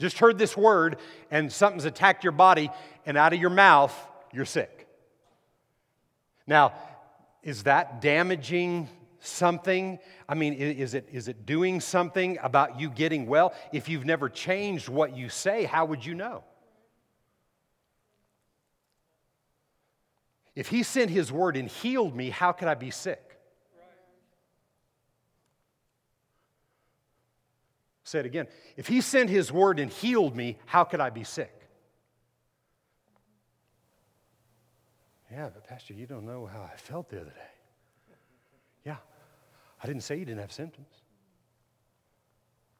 [0.00, 0.96] Just heard this word
[1.30, 2.70] and something's attacked your body,
[3.04, 3.94] and out of your mouth,
[4.32, 4.88] you're sick.
[6.46, 6.72] Now,
[7.42, 8.88] is that damaging
[9.20, 9.98] something?
[10.26, 13.52] I mean, is it, is it doing something about you getting well?
[13.72, 16.44] If you've never changed what you say, how would you know?
[20.56, 23.29] If he sent his word and healed me, how could I be sick?
[28.10, 28.48] Say it again.
[28.76, 31.54] If he sent his word and healed me, how could I be sick?
[35.30, 38.16] Yeah, but Pastor, you don't know how I felt the other day.
[38.84, 38.96] Yeah,
[39.80, 40.88] I didn't say you didn't have symptoms.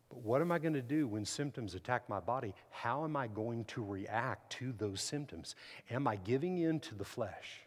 [0.09, 2.53] But what am I going to do when symptoms attack my body?
[2.71, 5.55] How am I going to react to those symptoms?
[5.93, 7.61] Am I giving in to the flesh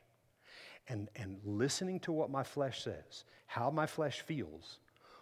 [0.90, 4.80] and, and listening to what my flesh says, how my flesh feels?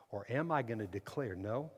[0.09, 1.69] Or am I going to declare, no,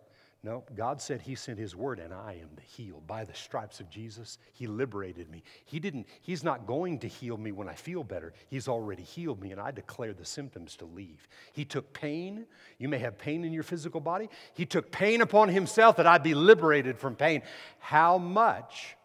[0.45, 3.07] no, God said He sent His word and I am the healed.
[3.07, 5.41] By the stripes of Jesus, He liberated me.
[5.63, 8.33] He didn't, He's not going to heal me when I feel better.
[8.49, 11.29] He's already healed me, and I declare the symptoms to leave.
[11.53, 12.45] He took pain.
[12.77, 14.29] You may have pain in your physical body.
[14.53, 17.41] He took pain upon Himself that I'd be liberated from pain.
[17.79, 18.97] How much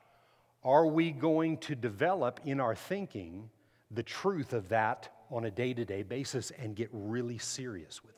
[0.64, 3.48] are we going to develop in our thinking
[3.92, 8.16] the truth of that on a day to day basis and get really serious with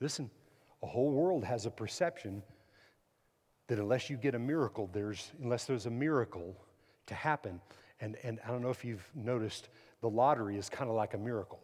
[0.00, 0.30] Listen,
[0.82, 2.42] a whole world has a perception
[3.68, 6.56] that unless you get a miracle, there's, unless there's a miracle
[7.06, 7.60] to happen,
[8.00, 9.68] and, and I don't know if you've noticed,
[10.02, 11.60] the lottery is kind of like a miracle.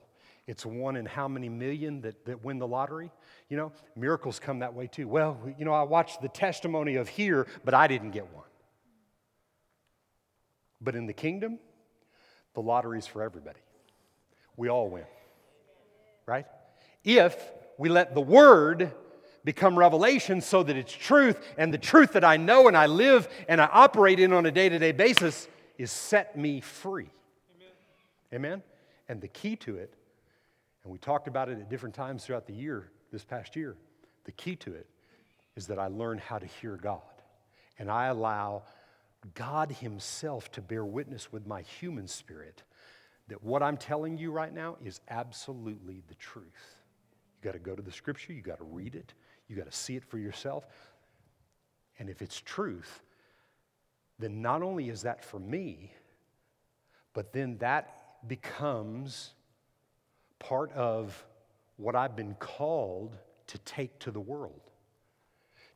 [0.46, 3.12] It's one in how many million that, that win the lottery?
[3.48, 5.06] You know, miracles come that way too.
[5.06, 8.44] Well, you know, I watched the testimony of here, but I didn't get one.
[10.80, 11.60] But in the kingdom,
[12.54, 13.60] the lottery's for everybody.
[14.56, 15.04] We all win,
[16.26, 16.46] right?
[17.04, 17.36] If
[17.78, 18.92] we let the Word
[19.44, 23.28] become revelation so that it's truth, and the truth that I know and I live
[23.48, 25.48] and I operate in on a day to day basis
[25.78, 27.10] is set me free.
[27.56, 27.72] Amen.
[28.34, 28.62] Amen?
[29.08, 29.94] And the key to it,
[30.84, 33.76] and we talked about it at different times throughout the year, this past year,
[34.24, 34.86] the key to it
[35.56, 37.00] is that I learn how to hear God.
[37.78, 38.62] And I allow
[39.34, 42.62] God Himself to bear witness with my human spirit
[43.28, 46.81] that what I'm telling you right now is absolutely the truth.
[47.42, 49.14] You got to go to the scripture, you got to read it,
[49.48, 50.64] you got to see it for yourself.
[51.98, 53.02] And if it's truth,
[54.18, 55.92] then not only is that for me,
[57.14, 59.32] but then that becomes
[60.38, 61.24] part of
[61.76, 63.18] what I've been called
[63.48, 64.70] to take to the world,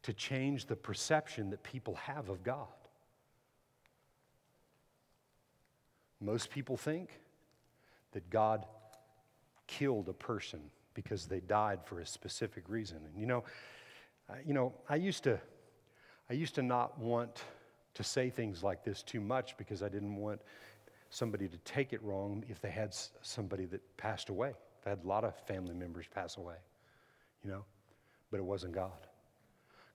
[0.03, 2.69] to change the perception that people have of God.
[6.21, 7.11] Most people think
[8.13, 8.65] that God
[9.67, 10.61] killed a person
[10.97, 12.99] because they died for a specific reason.
[13.05, 13.45] And you know,
[14.45, 15.39] you know, I used to,
[16.29, 17.45] I used to not want
[17.95, 20.41] to say things like this too much because I didn't want
[21.11, 24.55] somebody to take it wrong if they had somebody that passed away.
[24.85, 26.57] I had a lot of family members pass away,
[27.45, 27.65] you know,
[28.31, 29.07] but it wasn't God.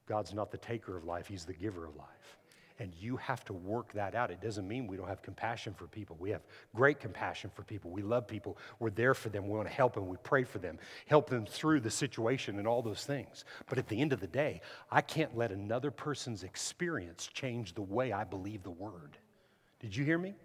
[0.08, 2.38] God's not the taker of life, He's the giver of life
[2.80, 4.32] and you have to work that out.
[4.32, 6.16] It doesn't mean we don't have compassion for people.
[6.20, 6.42] We have
[6.76, 7.92] great compassion for people.
[7.92, 8.58] We love people.
[8.80, 9.48] We're there for them.
[9.48, 10.08] We want to help them.
[10.08, 13.46] We pray for them, help them through the situation and all those things.
[13.68, 17.82] But at the end of the day, I can't let another person's experience change the
[17.82, 19.18] way I believe the word.
[19.80, 20.36] Did you hear me?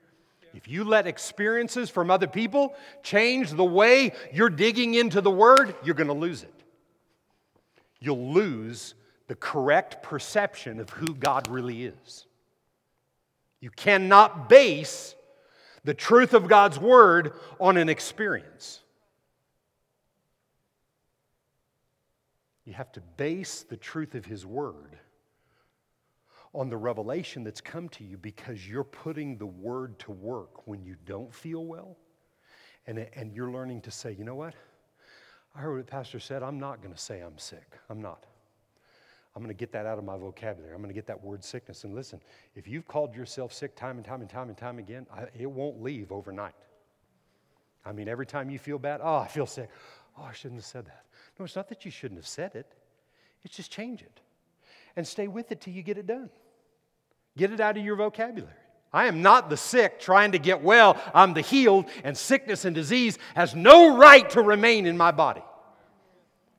[0.55, 5.75] If you let experiences from other people change the way you're digging into the word,
[5.85, 6.55] you're going to lose it.
[8.01, 8.95] You'll lose
[9.29, 12.27] the correct perception of who God really is.
[13.61, 15.15] You cannot base
[15.85, 18.81] the truth of God's word on an experience.
[22.65, 24.99] You have to base the truth of His word
[26.53, 30.83] on the revelation that's come to you because you're putting the word to work when
[30.83, 31.97] you don't feel well.
[32.87, 34.55] And, and you're learning to say, you know what?
[35.55, 36.43] I heard what pastor said.
[36.43, 37.79] I'm not going to say I'm sick.
[37.89, 38.25] I'm not.
[39.37, 40.73] I'm going to get that out of my vocabulary.
[40.73, 41.85] I'm going to get that word sickness.
[41.85, 42.23] And listen,
[42.55, 45.51] if you've called yourself sick time and time and time and time again, I, it
[45.51, 46.55] won't leave overnight.
[47.85, 49.69] I mean, every time you feel bad, oh, I feel sick.
[50.19, 51.05] Oh, I shouldn't have said that.
[51.39, 52.73] No, it's not that you shouldn't have said it,
[53.45, 54.21] it's just change it
[54.97, 56.31] and stay with it till you get it done.
[57.37, 58.51] Get it out of your vocabulary.
[58.91, 60.99] I am not the sick trying to get well.
[61.13, 65.43] I'm the healed, and sickness and disease has no right to remain in my body.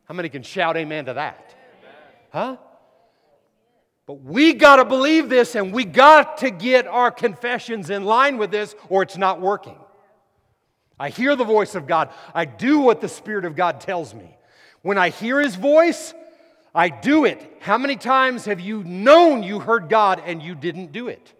[0.05, 1.55] How many can shout amen to that?
[2.31, 2.57] Huh?
[4.07, 8.37] But we got to believe this and we got to get our confessions in line
[8.37, 9.77] with this or it's not working.
[10.97, 12.09] I hear the voice of God.
[12.33, 14.35] I do what the Spirit of God tells me.
[14.81, 16.13] When I hear His voice,
[16.73, 17.57] I do it.
[17.59, 21.33] How many times have you known you heard God and you didn't do it?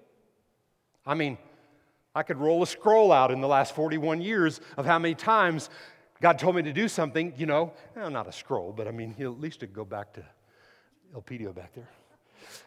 [1.05, 1.38] I mean,
[2.13, 5.70] I could roll a scroll out in the last 41 years of how many times
[6.22, 9.15] God told me to do something, you know, well, not a scroll, but I mean,
[9.20, 10.24] at least to go back to
[11.15, 11.88] Elpidio back there.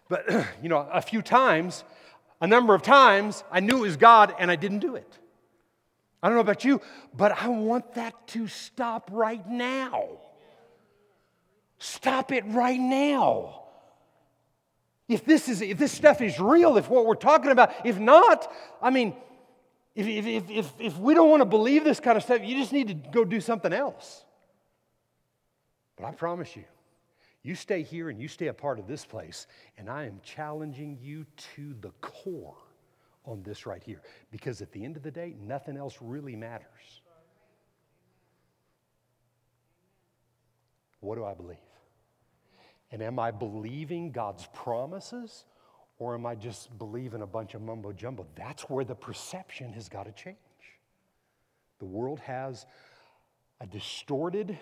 [0.09, 0.28] But,
[0.62, 1.85] you know, a few times,
[2.41, 5.18] a number of times, I knew it was God and I didn't do it.
[6.22, 6.81] I don't know about you,
[7.16, 10.09] but I want that to stop right now.
[11.78, 13.62] Stop it right now.
[15.09, 18.53] If this is if this stuff is real, if what we're talking about, if not,
[18.81, 19.14] I mean,
[19.95, 22.72] if, if, if, if we don't want to believe this kind of stuff, you just
[22.72, 24.24] need to go do something else.
[25.97, 26.64] But I promise you,
[27.43, 29.47] you stay here and you stay a part of this place,
[29.78, 31.24] and I am challenging you
[31.55, 32.57] to the core
[33.24, 34.03] on this right here.
[34.30, 37.01] Because at the end of the day, nothing else really matters.
[41.01, 41.57] What do I believe?
[42.93, 45.47] And am I believing God's promises
[45.99, 48.26] or am I just believing a bunch of mumbo jumbo?
[48.34, 50.36] That's where the perception has got to change.
[51.78, 52.66] The world has
[53.61, 54.59] a distorted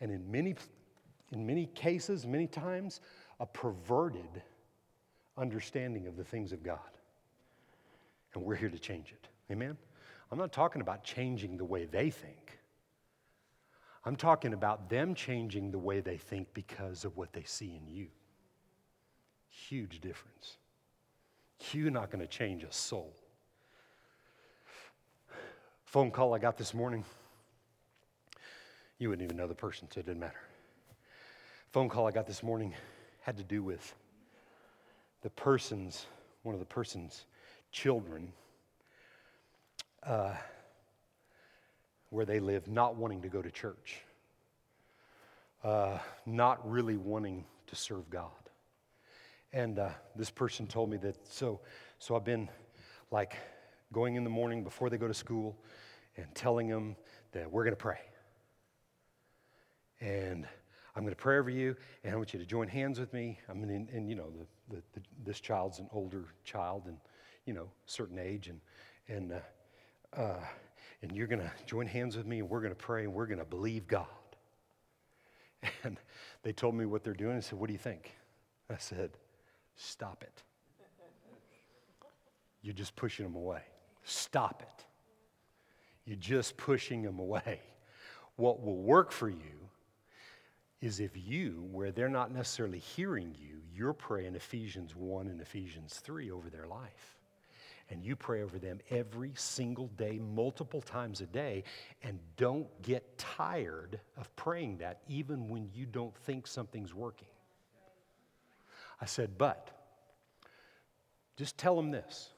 [0.00, 0.54] and in many
[1.32, 3.00] in many cases, many times,
[3.40, 4.42] a perverted
[5.36, 6.78] understanding of the things of God.
[8.34, 9.28] And we're here to change it.
[9.52, 9.76] Amen?
[10.30, 12.58] I'm not talking about changing the way they think.
[14.04, 17.86] I'm talking about them changing the way they think because of what they see in
[17.92, 18.08] you.
[19.48, 20.56] Huge difference.
[21.72, 23.14] You're not going to change a soul.
[25.84, 27.04] Phone call I got this morning.
[28.98, 30.47] You wouldn't even know the person, so it didn't matter
[31.78, 32.74] phone call I got this morning
[33.20, 33.94] had to do with
[35.22, 36.06] the person's,
[36.42, 37.24] one of the person's
[37.70, 38.32] children,
[40.02, 40.34] uh,
[42.10, 44.00] where they live, not wanting to go to church,
[45.62, 48.32] uh, not really wanting to serve God.
[49.52, 51.60] And uh, this person told me that, so,
[52.00, 52.48] so I've been
[53.12, 53.36] like
[53.92, 55.56] going in the morning before they go to school
[56.16, 56.96] and telling them
[57.30, 58.00] that we're going to pray.
[60.00, 60.44] And
[60.98, 63.38] I'm going to pray over you, and I want you to join hands with me.
[63.48, 64.32] I mean, and, and you know,
[64.68, 66.96] the, the, the, this child's an older child, and
[67.46, 68.60] you know, certain age, and
[69.06, 70.40] and uh, uh,
[71.00, 73.28] and you're going to join hands with me, and we're going to pray, and we're
[73.28, 74.06] going to believe God.
[75.84, 75.98] And
[76.42, 77.36] they told me what they're doing.
[77.36, 78.16] I said, "What do you think?"
[78.68, 79.10] I said,
[79.76, 80.42] "Stop it.
[82.62, 83.62] You're just pushing them away.
[84.02, 84.84] Stop it.
[86.06, 87.60] You're just pushing them away.
[88.34, 89.67] What will work for you
[90.80, 96.00] is if you, where they're not necessarily hearing you, you're praying Ephesians 1 and Ephesians
[96.04, 97.16] 3 over their life.
[97.90, 101.64] And you pray over them every single day, multiple times a day,
[102.02, 107.28] and don't get tired of praying that even when you don't think something's working.
[109.00, 109.70] I said, but
[111.36, 112.30] just tell them this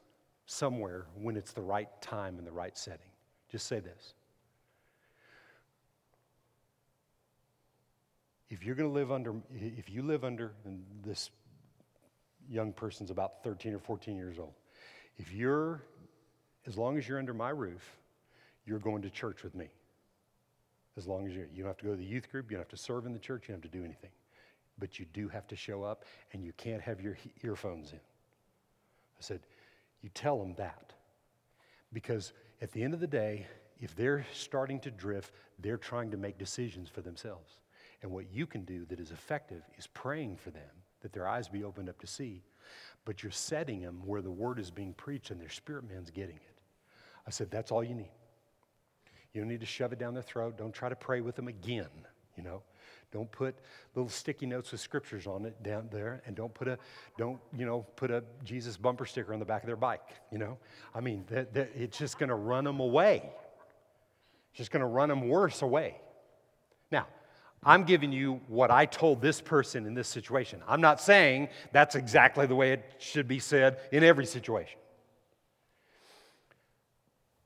[0.46, 3.10] somewhere when it's the right time and the right setting.
[3.48, 4.14] Just say this
[8.50, 11.30] if you're going to live under, if you live under, and this
[12.48, 14.54] young person's about 13 or 14 years old,
[15.16, 15.82] if you're,
[16.66, 17.96] as long as you're under my roof,
[18.66, 19.68] you're going to church with me.
[20.96, 22.62] As long as you're, you don't have to go to the youth group, you don't
[22.62, 24.10] have to serve in the church, you don't have to do anything.
[24.78, 27.98] But you do have to show up, and you can't have your earphones in.
[27.98, 29.40] I said,
[30.02, 30.92] you tell them that.
[31.92, 33.46] Because at the end of the day,
[33.80, 37.52] if they're starting to drift, they're trying to make decisions for themselves.
[38.02, 40.70] And what you can do that is effective is praying for them
[41.02, 42.42] that their eyes be opened up to see.
[43.04, 46.36] But you're setting them where the word is being preached and their spirit man's getting
[46.36, 46.58] it.
[47.26, 48.12] I said, that's all you need.
[49.32, 50.58] You don't need to shove it down their throat.
[50.58, 51.88] Don't try to pray with them again,
[52.36, 52.62] you know.
[53.12, 53.56] Don't put
[53.94, 56.78] little sticky notes with scriptures on it down there, and don't put a,
[57.18, 60.08] don't you know, put a Jesus bumper sticker on the back of their bike.
[60.30, 60.58] You know,
[60.94, 63.30] I mean, that, that, it's just going to run them away.
[64.50, 65.96] It's just going to run them worse away.
[66.92, 67.06] Now,
[67.62, 70.62] I'm giving you what I told this person in this situation.
[70.66, 74.78] I'm not saying that's exactly the way it should be said in every situation.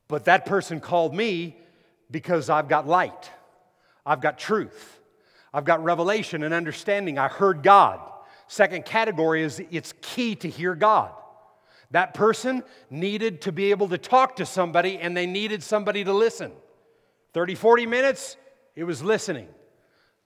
[0.06, 1.56] But that person called me
[2.10, 3.30] because I've got light,
[4.06, 5.00] I've got truth,
[5.52, 7.18] I've got revelation and understanding.
[7.18, 8.00] I heard God.
[8.46, 11.10] Second category is it's key to hear God.
[11.90, 16.12] That person needed to be able to talk to somebody and they needed somebody to
[16.12, 16.52] listen.
[17.32, 18.36] 30, 40 minutes,
[18.76, 19.48] it was listening.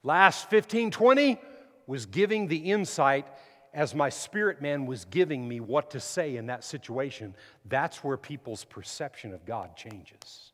[0.03, 1.39] Last 15, 20
[1.87, 3.27] was giving the insight
[3.73, 7.35] as my spirit man was giving me what to say in that situation.
[7.65, 10.51] That's where people's perception of God changes.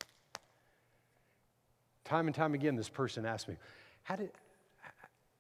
[2.04, 3.56] Time and time again, this person asked me,
[4.04, 4.32] How did,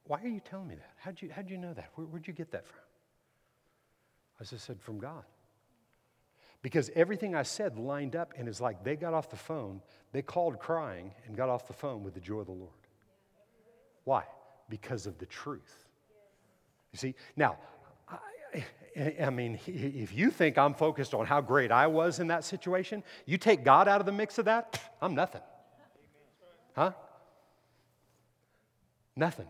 [0.06, 0.92] why are you telling me that?
[0.98, 1.90] How'd you, how'd you know that?
[1.96, 2.80] Where, where'd you get that from?
[4.40, 5.24] I just said, From God.
[6.62, 9.82] Because everything I said lined up, and it's like they got off the phone,
[10.14, 12.72] they called crying and got off the phone with the joy of the Lord.
[14.06, 14.24] Why?
[14.70, 15.86] Because of the truth.
[16.94, 17.58] You see, now,
[18.08, 22.46] I, I, mean, if you think I'm focused on how great I was in that
[22.46, 25.42] situation, you take God out of the mix of that, I'm nothing.
[26.74, 26.92] Huh?
[29.16, 29.48] Nothing.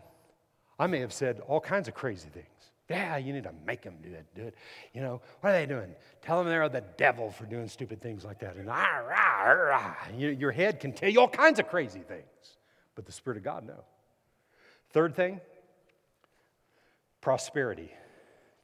[0.78, 2.46] I may have said all kinds of crazy things.
[2.88, 4.26] Yeah, you need to make them do it.
[4.34, 4.54] Do it.
[4.94, 5.92] You know, what are they doing?
[6.22, 8.56] Tell them they're the devil for doing stupid things like that.
[8.56, 9.94] And ah, rah, rah.
[10.16, 12.56] your head can tell you all kinds of crazy things,
[12.94, 13.82] but the Spirit of God, no.
[14.90, 15.40] Third thing,
[17.20, 17.92] prosperity.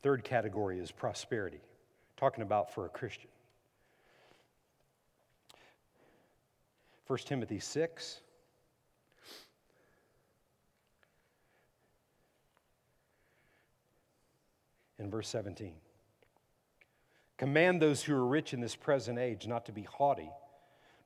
[0.03, 1.61] Third category is prosperity.
[2.17, 3.31] Talking about for a Christian.
[7.07, 8.21] 1 Timothy 6.
[15.03, 15.75] in verse 17.
[17.37, 20.31] Command those who are rich in this present age not to be haughty,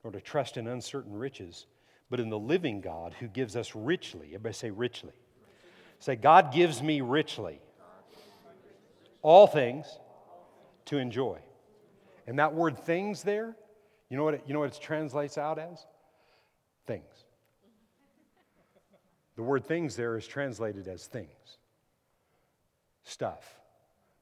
[0.05, 1.67] nor to trust in uncertain riches,
[2.11, 4.29] but in the living God who gives us richly.
[4.29, 5.13] Everybody say richly.
[5.99, 7.61] Say, God gives me richly
[9.23, 9.87] all things
[10.87, 11.39] to enjoy.
[12.27, 13.57] And that word things there,
[14.09, 15.85] you know what it, you know what it translates out as?
[16.87, 17.25] Things.
[19.37, 21.59] The word things there is translated as things,
[23.05, 23.57] stuff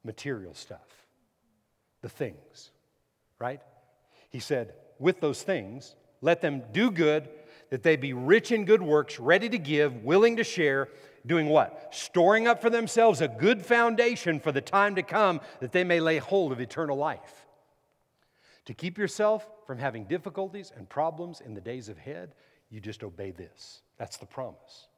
[0.04, 1.06] material stuff,
[2.02, 2.70] the things,
[3.38, 3.60] right?
[4.30, 7.28] He said, with those things, let them do good,
[7.70, 10.88] that they be rich in good works, ready to give, willing to share,
[11.26, 11.88] doing what?
[11.92, 16.00] Storing up for themselves a good foundation for the time to come, that they may
[16.00, 17.46] lay hold of eternal life.
[18.66, 22.34] To keep yourself from having difficulties and problems in the days ahead,
[22.70, 23.82] you just obey this.
[23.98, 24.88] That's the promise.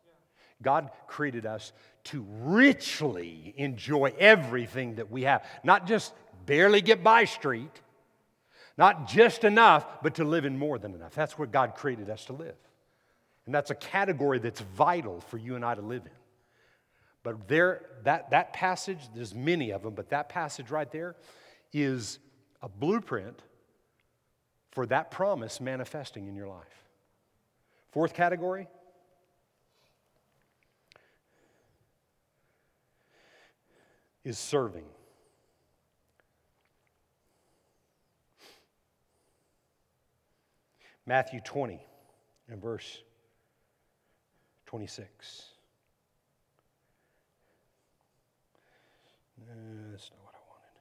[0.63, 1.73] God created us
[2.05, 6.15] to richly enjoy everything that we have, not just
[6.47, 7.83] barely get by street,
[8.79, 11.15] not just enough, but to live in more than enough.
[11.15, 12.57] That's where God created us to live.
[13.47, 16.13] And that's a category that's vital for you and I to live in.
[17.23, 21.17] But there, that, that passage, there's many of them, but that passage right there
[21.73, 22.19] is
[22.63, 23.43] a blueprint
[24.71, 26.65] for that promise manifesting in your life.
[27.93, 28.69] Fourth category
[34.23, 34.85] is serving.
[41.07, 41.81] Matthew 20
[42.49, 42.99] and verse
[44.67, 45.45] 26.
[49.41, 49.53] Uh,
[49.93, 50.81] that's not what I wanted.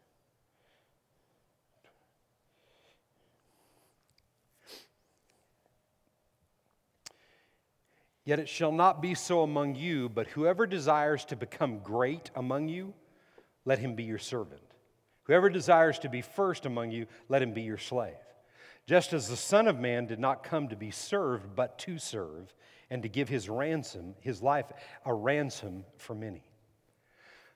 [8.26, 12.68] Yet it shall not be so among you, but whoever desires to become great among
[12.68, 12.96] you,
[13.66, 14.62] let him be your servant.
[15.24, 18.14] Whoever desires to be first among you, let him be your slave.
[18.88, 22.54] Just as the Son of Man did not come to be served, but to serve,
[22.90, 24.72] and to give his ransom, his life,
[25.06, 26.44] a ransom for many.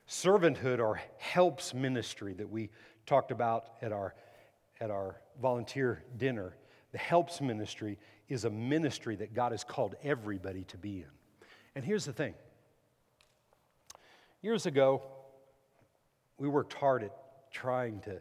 [0.08, 2.72] Servanthood or helps ministry that we
[3.06, 4.16] talked about at our,
[4.82, 6.56] at our volunteer dinner,
[6.92, 11.48] the helps ministry is a ministry that God has called everybody to be in.
[11.76, 12.34] And here's the thing
[14.42, 15.04] years ago,
[16.40, 17.14] we worked hard at
[17.52, 18.20] trying to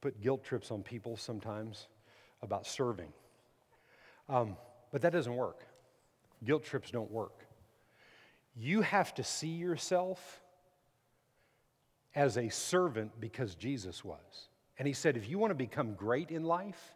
[0.00, 1.88] put guilt trips on people sometimes
[2.44, 3.12] about serving.
[4.28, 4.56] Um,
[4.92, 5.64] but that doesn't work.
[6.44, 7.46] Guilt trips don't work.
[8.56, 10.40] You have to see yourself
[12.14, 14.48] as a servant because Jesus was.
[14.78, 16.94] And he said, if you want to become great in life,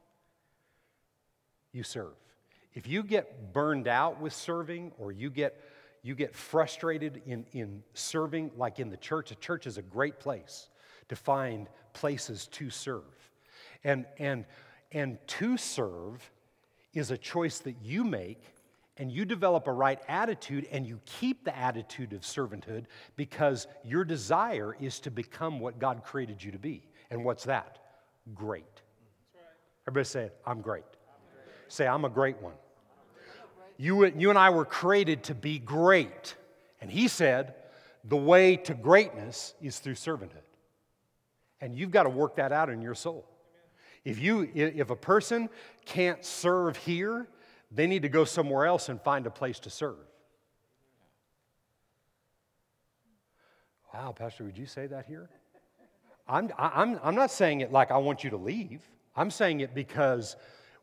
[1.73, 2.15] you serve.
[2.75, 5.61] If you get burned out with serving or you get
[6.03, 10.21] you get frustrated in, in serving, like in the church, a church is a great
[10.21, 10.69] place
[11.09, 13.03] to find places to serve.
[13.85, 14.45] And, and,
[14.93, 16.31] and to serve
[16.95, 18.43] is a choice that you make
[18.97, 22.85] and you develop a right attitude and you keep the attitude of servanthood
[23.17, 26.83] because your desire is to become what God created you to be.
[27.11, 27.79] And what's that?
[28.35, 28.65] Great.
[29.87, 30.85] Everybody say, I'm great.
[31.69, 32.55] Say, I'm a great one.
[33.77, 36.35] You, you and I were created to be great.
[36.81, 37.55] And he said,
[38.05, 40.43] the way to greatness is through servanthood.
[41.61, 43.28] And you've got to work that out in your soul.
[44.09, 45.51] If, you, if a person
[45.85, 47.29] can't serve here,
[47.71, 49.99] they need to go somewhere else and find a place to serve.
[53.93, 55.29] Wow, Pastor, would you say that here?
[56.27, 58.81] I'm, I'm, I'm not saying it like I want you to leave.
[59.15, 60.37] I'm saying it because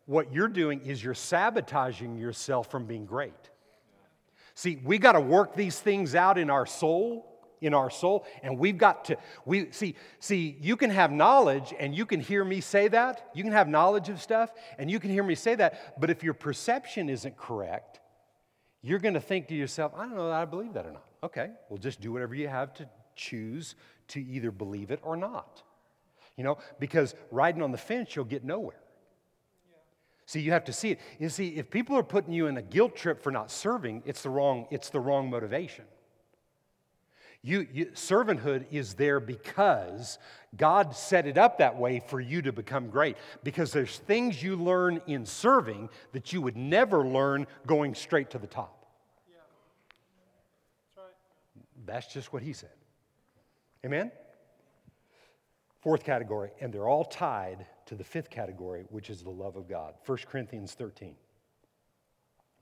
[0.06, 3.34] what you're doing is you're sabotaging yourself from being great.
[4.54, 8.58] See, we got to work these things out in our soul, in our soul, and
[8.58, 12.62] we've got to we see see you can have knowledge and you can hear me
[12.62, 13.30] say that.
[13.34, 16.24] You can have knowledge of stuff and you can hear me say that, but if
[16.24, 18.00] your perception isn't correct,
[18.82, 21.06] you're going to think to yourself, I don't know that I believe that or not.
[21.24, 23.76] Okay, well just do whatever you have to choose
[24.10, 25.64] to either believe it or not.
[26.38, 28.80] You know, because riding on the fence, you'll get nowhere.
[30.26, 31.00] See, you have to see it.
[31.20, 34.24] You see, if people are putting you in a guilt trip for not serving, it's
[34.24, 35.86] the wrong, it's the wrong motivation.
[37.46, 40.18] You, you, servanthood is there because
[40.58, 43.18] God set it up that way for you to become great.
[43.44, 48.40] Because there's things you learn in serving that you would never learn going straight to
[48.40, 48.88] the top.
[49.30, 49.36] Yeah.
[50.96, 51.86] That's right.
[51.86, 52.74] That's just what he said.
[53.86, 54.12] Amen?
[55.82, 59.70] Fourth category, and they're all tied to the fifth category, which is the love of
[59.70, 59.94] God.
[60.08, 61.14] 1 Corinthians 13.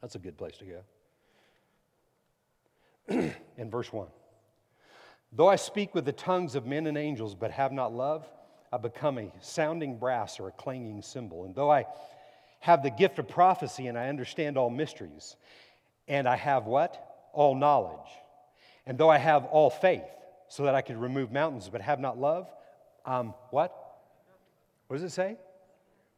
[0.02, 0.66] That's a good place to
[3.08, 3.32] go.
[3.58, 4.08] in verse 1.
[5.36, 8.30] Though I speak with the tongues of men and angels, but have not love,
[8.72, 11.46] I become a sounding brass or a clanging cymbal.
[11.46, 11.86] And though I
[12.60, 15.36] have the gift of prophecy and I understand all mysteries,
[16.08, 17.30] and I have what?
[17.34, 18.10] All knowledge.
[18.86, 20.04] And though I have all faith,
[20.50, 22.48] so that I could remove mountains, but have not love,
[23.06, 23.76] um, what?
[24.88, 25.38] What does it say?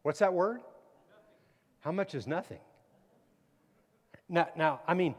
[0.02, 0.60] What's that word?
[1.80, 2.60] How much is nothing?
[4.28, 5.16] Now, now I mean,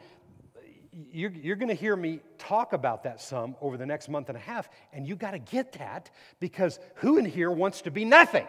[1.12, 4.36] you're, you're going to hear me talk about that some over the next month and
[4.36, 6.10] a half, and you got to get that
[6.40, 8.47] because who in here wants to be nothing?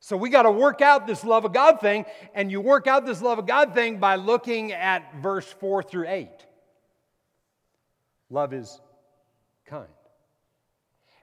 [0.00, 3.04] So we got to work out this love of God thing, and you work out
[3.04, 6.28] this love of God thing by looking at verse 4 through 8.
[8.30, 8.80] Love is
[9.66, 9.88] kind.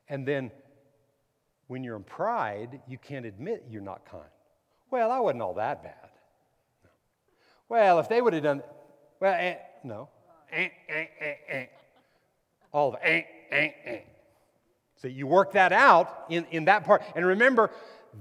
[0.07, 0.52] And then
[1.68, 4.24] when you're in pride, you can't admit you're not kind.
[4.91, 6.07] Well, I wasn't all that bad.
[7.69, 8.64] Well, if they would have done,
[9.19, 10.10] well, eh, no.
[10.52, 11.65] Eh, eh, eh, eh.
[12.72, 13.99] All eh, eh, eh.
[14.98, 17.03] So you work that out in, in that part.
[17.15, 17.72] And remember,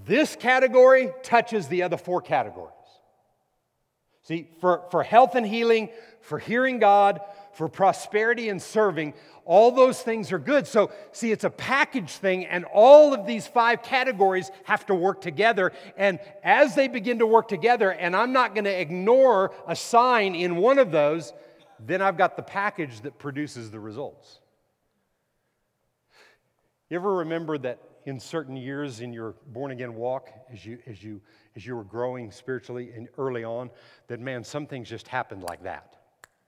[0.05, 2.76] this category touches the other four categories.
[4.27, 5.89] See, for, for health and healing,
[6.21, 7.21] for hearing God,
[7.53, 10.67] for prosperity and serving, all those things are good.
[10.67, 15.21] So, see, it's a package thing, and all of these five categories have to work
[15.21, 15.73] together.
[15.97, 20.35] And as they begin to work together, and I'm not going to ignore a sign
[20.35, 21.33] in one of those,
[21.79, 24.41] then I've got the package that produces the results.
[26.89, 31.03] You ever remember that in certain years in your born again walk, as you, as
[31.03, 31.21] you,
[31.57, 33.71] as you were growing spiritually and early on,
[34.07, 35.97] that man, some things just happened like that?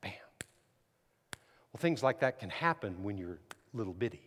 [0.01, 0.13] Bam.
[1.73, 3.41] Well, things like that can happen when you're
[3.73, 4.23] little bitty.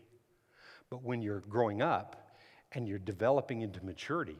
[0.89, 2.35] But when you're growing up
[2.73, 4.37] and you're developing into maturity,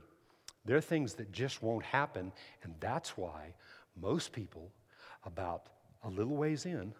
[0.65, 2.33] there are things that just won't happen.
[2.63, 3.53] And that's why
[3.99, 4.73] most people,
[5.23, 5.67] about
[6.03, 6.93] a little ways in,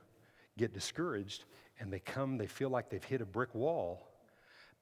[0.58, 1.44] get discouraged
[1.82, 4.11] and they come, they feel like they've hit a brick wall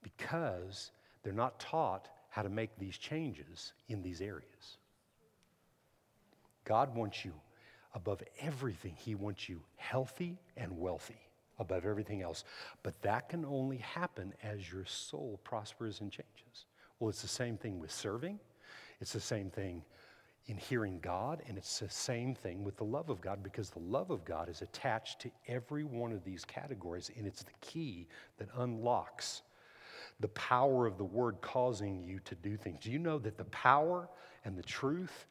[0.01, 0.91] because
[1.23, 4.77] they're not taught how to make these changes in these areas.
[6.63, 7.33] God wants you
[7.95, 11.19] above everything, He wants you healthy and wealthy
[11.57, 12.43] above everything else.
[12.83, 16.65] But that can only happen as your soul prospers and changes.
[16.99, 18.39] Well, it's the same thing with serving,
[19.01, 19.83] it's the same thing
[20.47, 23.79] in hearing God, and it's the same thing with the love of God because the
[23.79, 28.07] love of God is attached to every one of these categories, and it's the key
[28.37, 29.43] that unlocks
[30.19, 32.79] the power of the word causing you to do things.
[32.81, 34.09] Do you know that the power
[34.45, 35.25] and the truth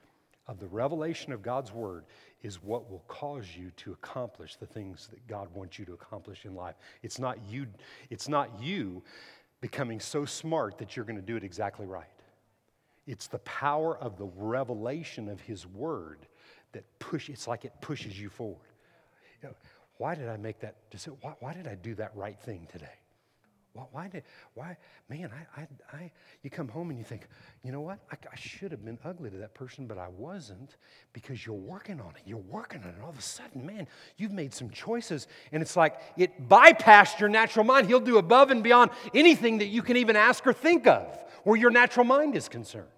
[0.46, 2.04] of the revelation of God's word
[2.42, 6.46] is what will cause you to accomplish the things that God wants you to accomplish
[6.46, 6.76] in life.
[7.02, 7.66] It's not you,
[8.08, 9.02] it's not you
[9.60, 12.06] becoming so smart that you're going to do it exactly right.
[13.06, 16.26] It's the power of the revelation of his word
[16.72, 18.58] that push it's like it pushes you forward.
[19.42, 19.54] You know,
[19.98, 21.18] why did I make that decision?
[21.20, 22.86] Why, why did I do that right thing today?
[23.72, 24.24] Why did,
[24.54, 24.76] why,
[25.08, 26.10] man, I, I, I,
[26.42, 27.28] you come home and you think,
[27.62, 28.00] you know what?
[28.10, 30.76] I, I should have been ugly to that person, but I wasn't
[31.12, 32.22] because you're working on it.
[32.26, 32.96] You're working on it.
[33.02, 33.86] All of a sudden, man,
[34.16, 35.28] you've made some choices.
[35.52, 37.86] And it's like it bypassed your natural mind.
[37.86, 41.56] He'll do above and beyond anything that you can even ask or think of where
[41.56, 42.88] your natural mind is concerned.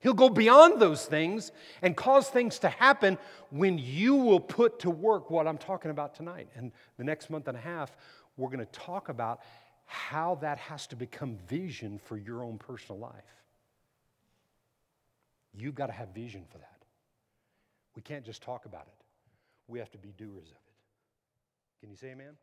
[0.00, 1.50] He'll go beyond those things
[1.82, 3.18] and cause things to happen
[3.50, 6.48] when you will put to work what I'm talking about tonight.
[6.54, 7.96] And the next month and a half,
[8.36, 9.40] we're going to talk about
[9.88, 13.12] how that has to become vision for your own personal life.
[15.54, 16.82] You've got to have vision for that.
[17.96, 19.04] We can't just talk about it,
[19.66, 21.80] we have to be doers of it.
[21.80, 22.36] Can you say amen?